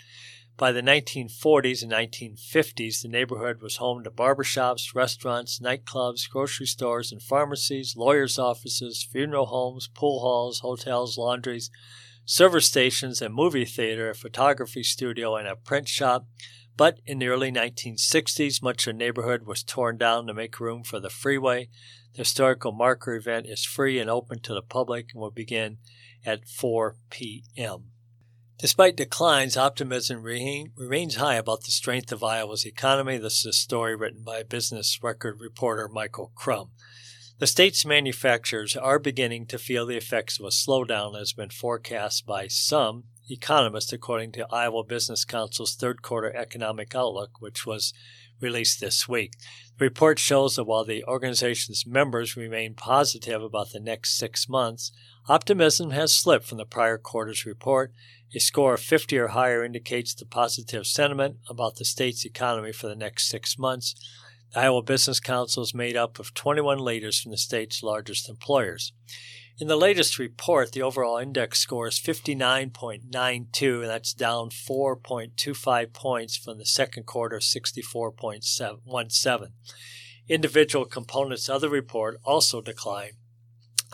[0.56, 7.12] By the 1940s and 1950s, the neighborhood was home to barbershops, restaurants, nightclubs, grocery stores,
[7.12, 11.70] and pharmacies, lawyers' offices, funeral homes, pool halls, hotels, laundries,
[12.24, 16.26] service stations, a movie theater, a photography studio, and a print shop.
[16.76, 20.82] But in the early 1960s, much of the neighborhood was torn down to make room
[20.82, 21.68] for the freeway.
[22.14, 25.78] The historical marker event is free and open to the public and will begin
[26.26, 27.90] at 4 p.m.
[28.58, 33.18] Despite declines, optimism remains high about the strength of Iowa's economy.
[33.18, 36.70] This is a story written by business record reporter Michael Crumb.
[37.38, 41.50] The state's manufacturers are beginning to feel the effects of a slowdown that has been
[41.50, 47.92] forecast by some economists, according to Iowa Business Council's third quarter economic outlook, which was
[48.40, 49.32] released this week.
[49.78, 54.92] The report shows that while the organization's members remain positive about the next six months,
[55.28, 57.92] optimism has slipped from the prior quarter's report.
[58.34, 62.88] A score of 50 or higher indicates the positive sentiment about the state's economy for
[62.88, 63.94] the next six months.
[64.52, 68.92] The Iowa Business Council is made up of 21 leaders from the state's largest employers.
[69.56, 76.36] In the latest report, the overall index score is 59.92, and that's down 4.25 points
[76.36, 79.52] from the second quarter of 64.17.
[80.28, 83.12] Individual components of the report also declined.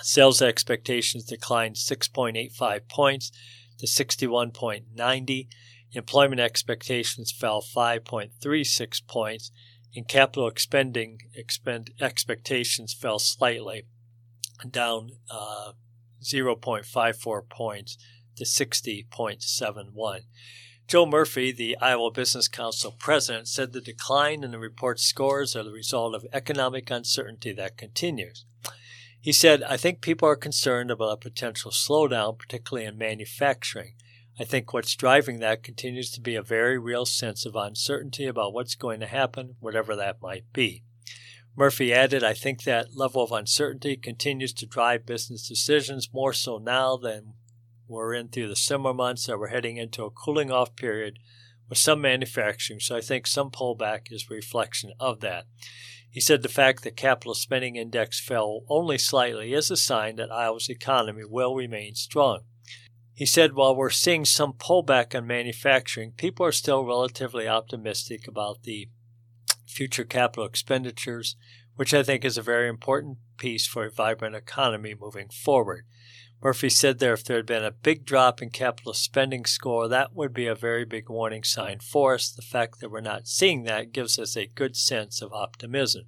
[0.01, 3.31] Sales expectations declined 6.85 points
[3.77, 5.49] to 61.90.
[5.93, 9.51] Employment expectations fell 5.36 points,
[9.95, 13.85] and capital expending expend, expectations fell slightly
[14.69, 15.73] down uh,
[16.23, 17.97] 0.54 points
[18.37, 20.21] to 60.71.
[20.87, 25.63] Joe Murphy, the Iowa Business Council president, said the decline in the report scores are
[25.63, 28.45] the result of economic uncertainty that continues.
[29.21, 33.95] He said, I think people are concerned about a potential slowdown, particularly in manufacturing.
[34.39, 38.55] I think what's driving that continues to be a very real sense of uncertainty about
[38.55, 40.83] what's going to happen, whatever that might be.
[41.61, 46.57] Murphy added, I think that level of uncertainty continues to drive business decisions more so
[46.57, 47.35] now than
[47.87, 51.19] we're in through the summer months that we're heading into a cooling off period
[51.69, 52.81] with some manufacturing.
[52.81, 55.45] So I think some pullback is a reflection of that.
[56.09, 60.33] He said the fact that capital spending index fell only slightly is a sign that
[60.33, 62.41] Iowa's economy will remain strong.
[63.13, 68.63] He said while we're seeing some pullback on manufacturing, people are still relatively optimistic about
[68.63, 68.89] the
[69.71, 71.37] future capital expenditures,
[71.77, 75.87] which I think is a very important piece for a vibrant economy moving forward.
[76.43, 80.15] Murphy said there if there had been a big drop in capital spending score, that
[80.15, 82.31] would be a very big warning sign for us.
[82.31, 86.05] The fact that we're not seeing that gives us a good sense of optimism.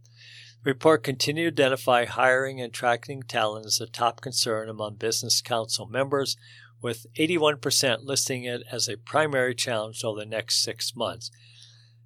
[0.64, 5.42] The report continued to identify hiring and attracting talent as a top concern among business
[5.42, 6.36] council members,
[6.80, 11.30] with 81% listing it as a primary challenge over the next six months.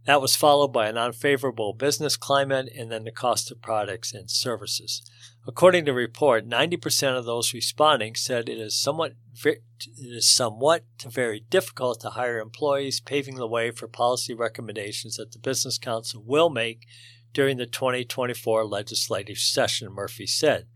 [0.07, 4.31] That was followed by an unfavorable business climate and then the cost of products and
[4.31, 5.03] services.
[5.49, 9.63] According to the report, 90% of those responding said it is somewhat it
[9.99, 15.39] is somewhat very difficult to hire employees, paving the way for policy recommendations that the
[15.39, 16.87] Business Council will make
[17.35, 20.67] during the 2024 legislative session, Murphy said.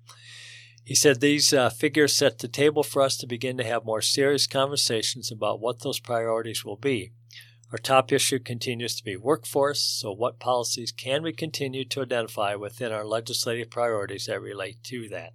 [0.84, 4.02] He said these uh, figures set the table for us to begin to have more
[4.02, 7.12] serious conversations about what those priorities will be.
[7.72, 12.56] Our top issue continues to be workforce, so what policies can we continue to identify
[12.56, 15.34] within our legislative priorities that relate to that?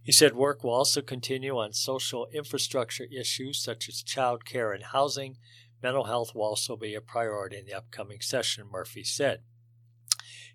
[0.00, 4.84] He said work will also continue on social infrastructure issues such as child care and
[4.84, 5.38] housing.
[5.82, 9.40] Mental health will also be a priority in the upcoming session, Murphy said.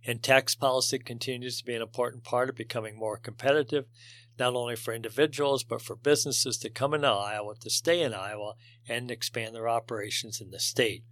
[0.06, 3.88] And tax policy continues to be an important part of becoming more competitive,
[4.40, 8.54] not only for individuals, but for businesses to come into Iowa, to stay in Iowa,
[8.88, 11.04] and expand their operations in the state.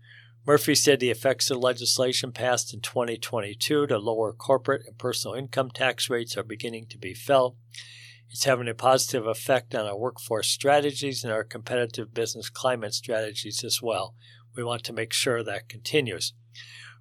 [0.46, 5.70] Murphy said the effects of legislation passed in 2022 to lower corporate and personal income
[5.70, 7.58] tax rates are beginning to be felt.
[8.30, 13.62] It's having a positive effect on our workforce strategies and our competitive business climate strategies
[13.64, 14.16] as well.
[14.56, 16.34] We want to make sure that continues.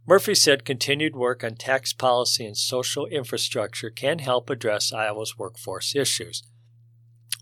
[0.07, 5.97] Murphy said continued work on tax policy and social infrastructure can help address Iowa's workforce
[5.97, 6.43] issues.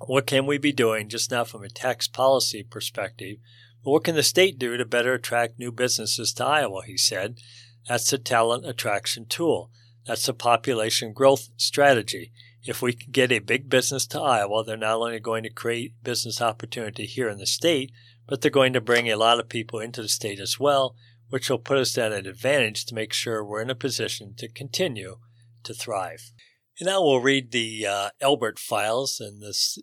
[0.07, 3.39] What can we be doing just now from a tax policy perspective
[3.85, 6.83] what can the state do to better attract new businesses to Iowa?
[6.87, 7.39] He said.
[7.87, 9.71] That's a talent attraction tool.
[10.07, 12.33] That's a population growth strategy.
[12.63, 16.03] If we can get a big business to Iowa, they're not only going to create
[16.03, 17.93] business opportunity here in the state,
[18.27, 20.97] but they're going to bring a lot of people into the state as well,
[21.35, 24.47] which will put us at an advantage to make sure we're in a position to
[24.47, 25.17] continue
[25.65, 26.31] to thrive.
[26.79, 29.77] And now we'll read the uh, Elbert files, and this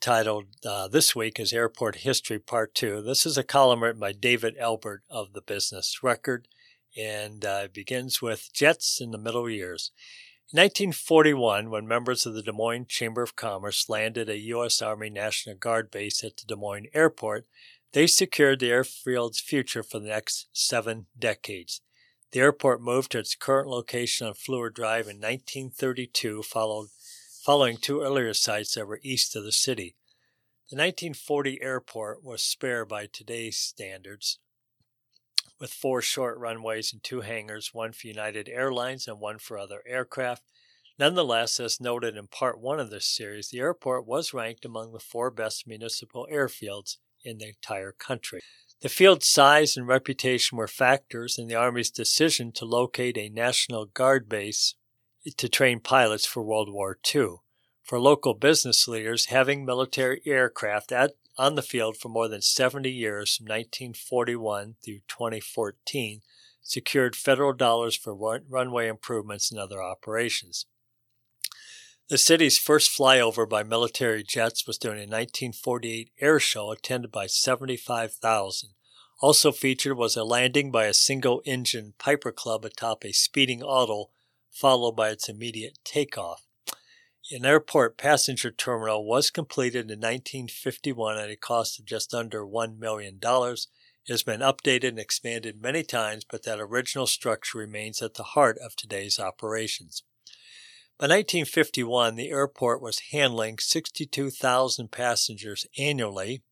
[0.00, 3.00] titled uh, this week is Airport History Part Two.
[3.00, 6.46] This is a column written by David Elbert of the Business Record,
[6.94, 9.92] and uh, begins with Jets in the Middle Years.
[10.52, 14.82] In 1941, when members of the Des Moines Chamber of Commerce landed a U.S.
[14.82, 17.46] Army National Guard base at the Des Moines Airport,
[17.92, 21.82] they secured the airfield's future for the next seven decades.
[22.32, 26.88] The airport moved to its current location on Fleur Drive in 1932, followed,
[27.44, 29.96] following two earlier sites that were east of the city.
[30.70, 34.38] The 1940 airport was spare by today's standards,
[35.60, 39.82] with four short runways and two hangars, one for United Airlines and one for other
[39.86, 40.42] aircraft.
[40.98, 44.98] Nonetheless, as noted in part one of this series, the airport was ranked among the
[44.98, 48.40] four best municipal airfields in the entire country.
[48.80, 53.86] The field's size and reputation were factors in the Army's decision to locate a National
[53.86, 54.74] Guard base
[55.36, 57.36] to train pilots for World War II.
[57.84, 62.90] For local business leaders, having military aircraft at, on the field for more than 70
[62.90, 66.22] years from 1941 through 2014
[66.62, 70.66] secured federal dollars for run- runway improvements and other operations.
[72.08, 77.26] The city's first flyover by military jets was during a 1948 air show attended by
[77.26, 78.70] 75,000.
[79.20, 84.10] Also featured was a landing by a single engine Piper Cub atop a speeding auto,
[84.50, 86.44] followed by its immediate takeoff.
[87.30, 92.78] An airport passenger terminal was completed in 1951 at a cost of just under $1
[92.78, 93.20] million.
[93.22, 98.24] It has been updated and expanded many times, but that original structure remains at the
[98.24, 100.02] heart of today's operations.
[101.02, 106.44] By 1951, the airport was handling 62,000 passengers annually.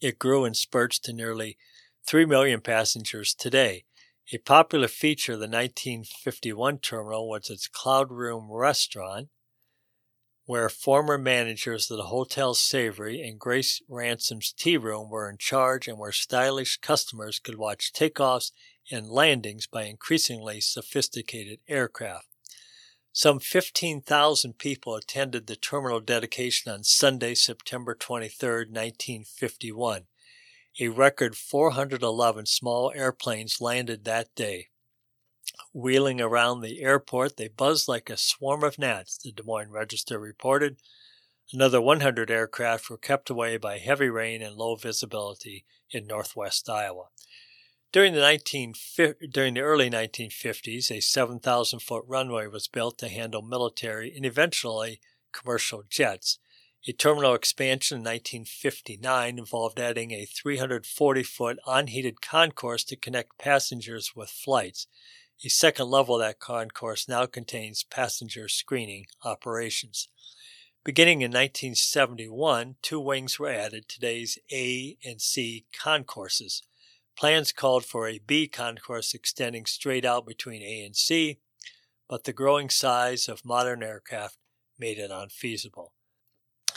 [0.00, 1.58] It grew in spurts to nearly
[2.06, 3.84] 3 million passengers today.
[4.32, 9.28] A popular feature of the 1951 terminal was its Cloud Room restaurant,
[10.46, 15.86] where former managers of the Hotel Savery and Grace Ransom's Tea Room were in charge
[15.86, 18.50] and where stylish customers could watch takeoffs
[18.90, 22.27] and landings by increasingly sophisticated aircraft.
[23.12, 30.06] Some 15,000 people attended the terminal dedication on Sunday, September 23, 1951.
[30.80, 34.68] A record 411 small airplanes landed that day.
[35.72, 40.18] Wheeling around the airport, they buzzed like a swarm of gnats, the Des Moines Register
[40.18, 40.76] reported.
[41.52, 47.06] Another 100 aircraft were kept away by heavy rain and low visibility in northwest Iowa.
[47.90, 48.74] During the, 19,
[49.30, 55.00] during the early 1950s, a 7,000 foot runway was built to handle military and eventually
[55.32, 56.38] commercial jets.
[56.86, 64.14] A terminal expansion in 1959 involved adding a 340 foot unheated concourse to connect passengers
[64.14, 64.86] with flights.
[65.42, 70.08] A second level of that concourse now contains passenger screening operations.
[70.84, 76.62] Beginning in 1971, two wings were added, today's A and C concourses.
[77.18, 81.40] Plans called for a B concourse extending straight out between A and C,
[82.08, 84.36] but the growing size of modern aircraft
[84.78, 85.94] made it unfeasible.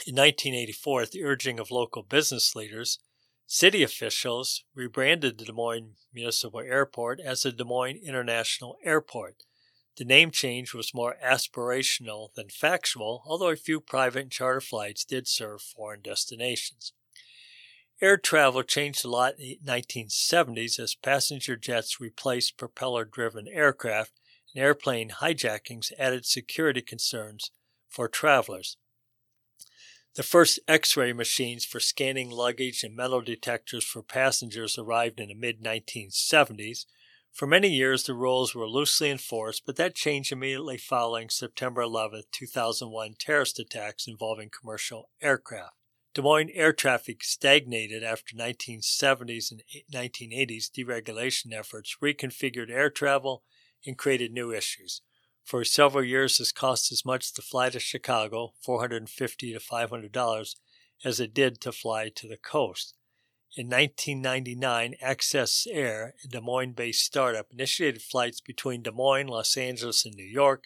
[0.04, 2.98] In 1984, at the urging of local business leaders,
[3.46, 9.44] city officials rebranded the Des Moines Municipal Airport as the Des Moines International Airport.
[9.96, 15.04] The name change was more aspirational than factual, although a few private and charter flights
[15.04, 16.94] did serve foreign destinations.
[18.02, 24.10] Air travel changed a lot in the 1970s as passenger jets replaced propeller driven aircraft
[24.52, 27.52] and airplane hijackings added security concerns
[27.88, 28.76] for travelers.
[30.16, 35.28] The first X ray machines for scanning luggage and metal detectors for passengers arrived in
[35.28, 36.86] the mid 1970s.
[37.30, 42.24] For many years, the rules were loosely enforced, but that changed immediately following September 11,
[42.32, 45.76] 2001 terrorist attacks involving commercial aircraft.
[46.14, 53.42] Des Moines air traffic stagnated after 1970s and 1980s deregulation efforts reconfigured air travel
[53.86, 55.00] and created new issues.
[55.42, 60.54] For several years, this cost as much to fly to Chicago, 450 to $500,
[61.04, 62.94] as it did to fly to the coast.
[63.56, 69.56] In 1999, Access Air, a Des Moines based startup, initiated flights between Des Moines, Los
[69.56, 70.64] Angeles, and New York.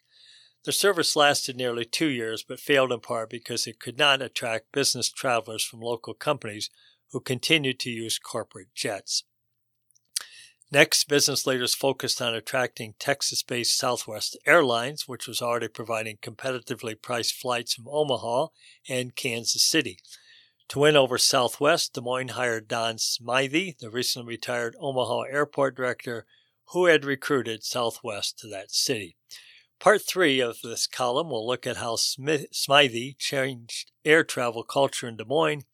[0.67, 4.73] The service lasted nearly two years, but failed in part because it could not attract
[4.73, 6.71] business travelers from local companies
[7.12, 9.23] who continued to use corporate jets.
[10.73, 17.01] Next, business leaders focused on attracting Texas based Southwest Airlines, which was already providing competitively
[17.01, 18.49] priced flights from Omaha
[18.89, 20.01] and Kansas City.
[20.71, 26.27] To win over Southwest, Des Moines hired Don Smythe, the recently retired Omaha airport director,
[26.71, 29.17] who had recruited Southwest to that city.
[29.79, 35.07] Part three of this column will look at how Smith, Smythe changed air travel culture
[35.07, 35.64] in Des Moines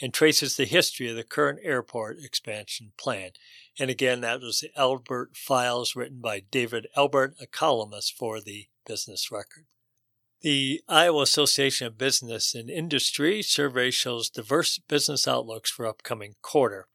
[0.00, 3.32] and traces the history of the current airport expansion plan.
[3.78, 8.68] And again, that was the Elbert Files written by David Elbert, a columnist for the
[8.86, 9.66] Business Record.
[10.40, 16.88] The Iowa Association of Business and Industry survey shows diverse business outlooks for upcoming quarter.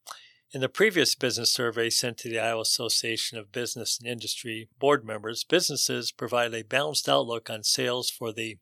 [0.52, 5.04] In the previous business survey sent to the Iowa Association of Business and Industry board
[5.04, 8.58] members, businesses provide a balanced outlook on sales for the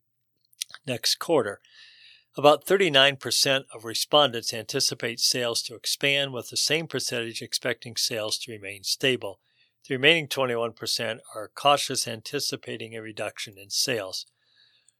[0.87, 1.61] next quarter.
[2.37, 8.53] About 39% of respondents anticipate sales to expand, with the same percentage expecting sales to
[8.53, 9.41] remain stable.
[9.87, 14.25] The remaining 21% are cautious, anticipating a reduction in sales.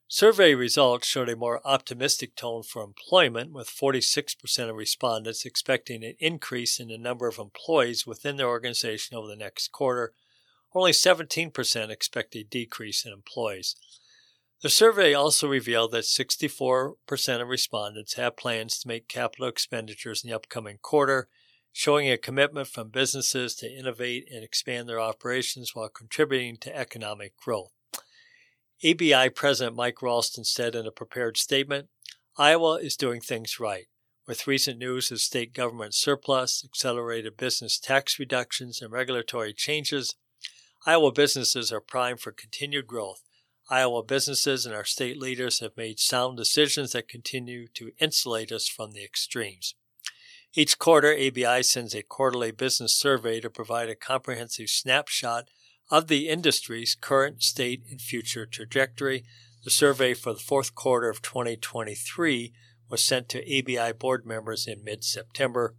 [0.07, 6.15] Survey results showed a more optimistic tone for employment, with 46% of respondents expecting an
[6.19, 10.13] increase in the number of employees within their organization over the next quarter.
[10.75, 13.77] Only 17% expect a decrease in employees.
[14.61, 16.95] The survey also revealed that 64%
[17.41, 21.29] of respondents have plans to make capital expenditures in the upcoming quarter,
[21.73, 27.37] showing a commitment from businesses to innovate and expand their operations while contributing to economic
[27.37, 27.73] growth.
[28.83, 31.89] ABI President Mike Ralston said in a prepared statement
[32.37, 33.87] Iowa is doing things right.
[34.27, 40.17] With recent news of state government surplus, accelerated business tax reductions, and regulatory changes,
[40.87, 43.23] Iowa businesses are primed for continued growth
[43.71, 48.69] Iowa businesses and our state leaders have made sound decisions that continue to insulate us
[48.69, 49.75] from the extremes.
[50.53, 55.49] Each quarter, ABI sends a quarterly business survey to provide a comprehensive snapshot
[55.91, 59.25] of the industry's current state and future trajectory.
[59.65, 62.53] The survey for the fourth quarter of 2023
[62.91, 65.75] was sent to ABI board members in mid September.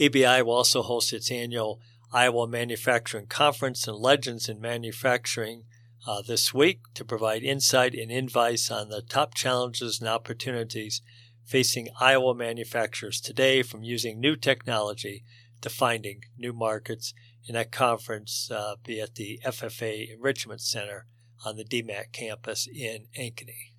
[0.00, 1.80] ABI will also host its annual
[2.12, 5.64] Iowa Manufacturing Conference and Legends in Manufacturing
[6.06, 11.02] uh, this week to provide insight and advice on the top challenges and opportunities
[11.44, 15.24] facing Iowa manufacturers today, from using new technology
[15.62, 17.14] to finding new markets.
[17.48, 21.06] And that conference uh, be at the FFA Enrichment Center
[21.44, 23.72] on the DMACC campus in Ankeny.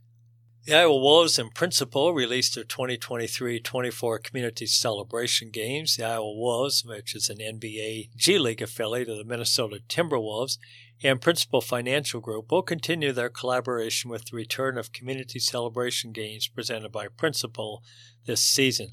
[0.66, 5.96] The Iowa Wolves in Principal released their 2023-24 Community Celebration Games.
[5.96, 10.58] The Iowa Wolves, which is an NBA G League affiliate of the Minnesota Timberwolves,
[11.02, 16.48] and Principal Financial Group will continue their collaboration with the return of community celebration games
[16.48, 17.82] presented by Principal
[18.26, 18.92] this season.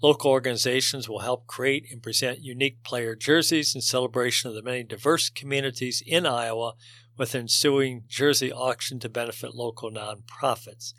[0.00, 4.84] Local organizations will help create and present unique player jerseys in celebration of the many
[4.84, 6.74] diverse communities in Iowa
[7.16, 10.94] with an ensuing jersey auction to benefit local nonprofits.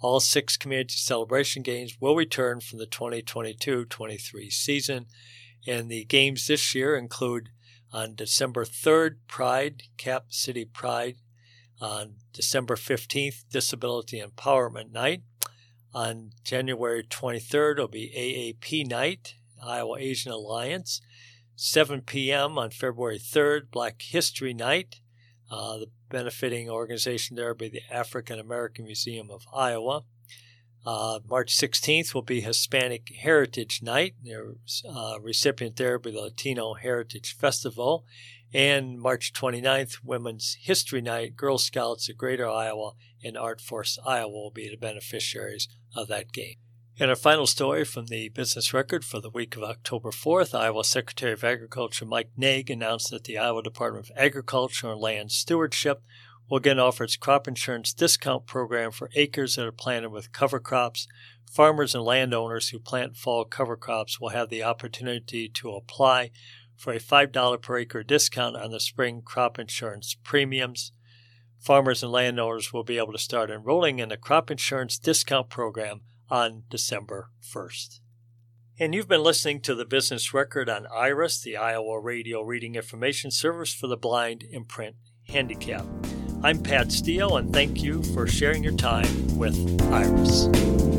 [0.00, 5.06] All six community celebration games will return from the 2022 23 season,
[5.66, 7.48] and the games this year include
[7.92, 11.16] on December 3rd, Pride, Cap City Pride.
[11.80, 15.22] On December 15th, Disability Empowerment Night.
[15.94, 19.36] On January 23rd, it'll be AAP Night.
[19.62, 21.00] Iowa Asian Alliance.
[21.56, 22.58] 7 p.m.
[22.58, 25.00] on February 3rd, Black History Night.
[25.50, 30.02] Uh, the benefiting organization there will be the African American Museum of Iowa.
[30.84, 34.14] Uh, March 16th will be Hispanic Heritage Night.
[34.22, 34.56] The
[34.88, 38.04] uh, recipient there will be the Latino Heritage Festival.
[38.54, 41.34] And March 29th, Women's History Night.
[41.34, 42.92] Girl Scouts of Greater Iowa
[43.24, 46.54] and Art Force Iowa will be the beneficiaries of that game.
[47.00, 50.84] And our final story from the business record for the week of October 4th, Iowa
[50.84, 56.04] Secretary of Agriculture Mike Naig announced that the Iowa Department of Agriculture and Land Stewardship
[56.48, 60.60] will again offer its crop insurance discount program for acres that are planted with cover
[60.60, 61.08] crops.
[61.50, 66.30] Farmers and landowners who plant fall cover crops will have the opportunity to apply
[66.76, 70.92] for a $5 per acre discount on the spring crop insurance premiums.
[71.60, 76.02] Farmers and landowners will be able to start enrolling in the crop insurance discount program
[76.28, 78.00] on December 1st.
[78.78, 83.30] And you've been listening to the business record on IRIS, the Iowa Radio Reading Information
[83.30, 84.96] Service for the Blind and Print
[85.28, 85.86] Handicap.
[86.42, 89.56] I'm Pat Steele, and thank you for sharing your time with
[89.92, 90.93] IRIS.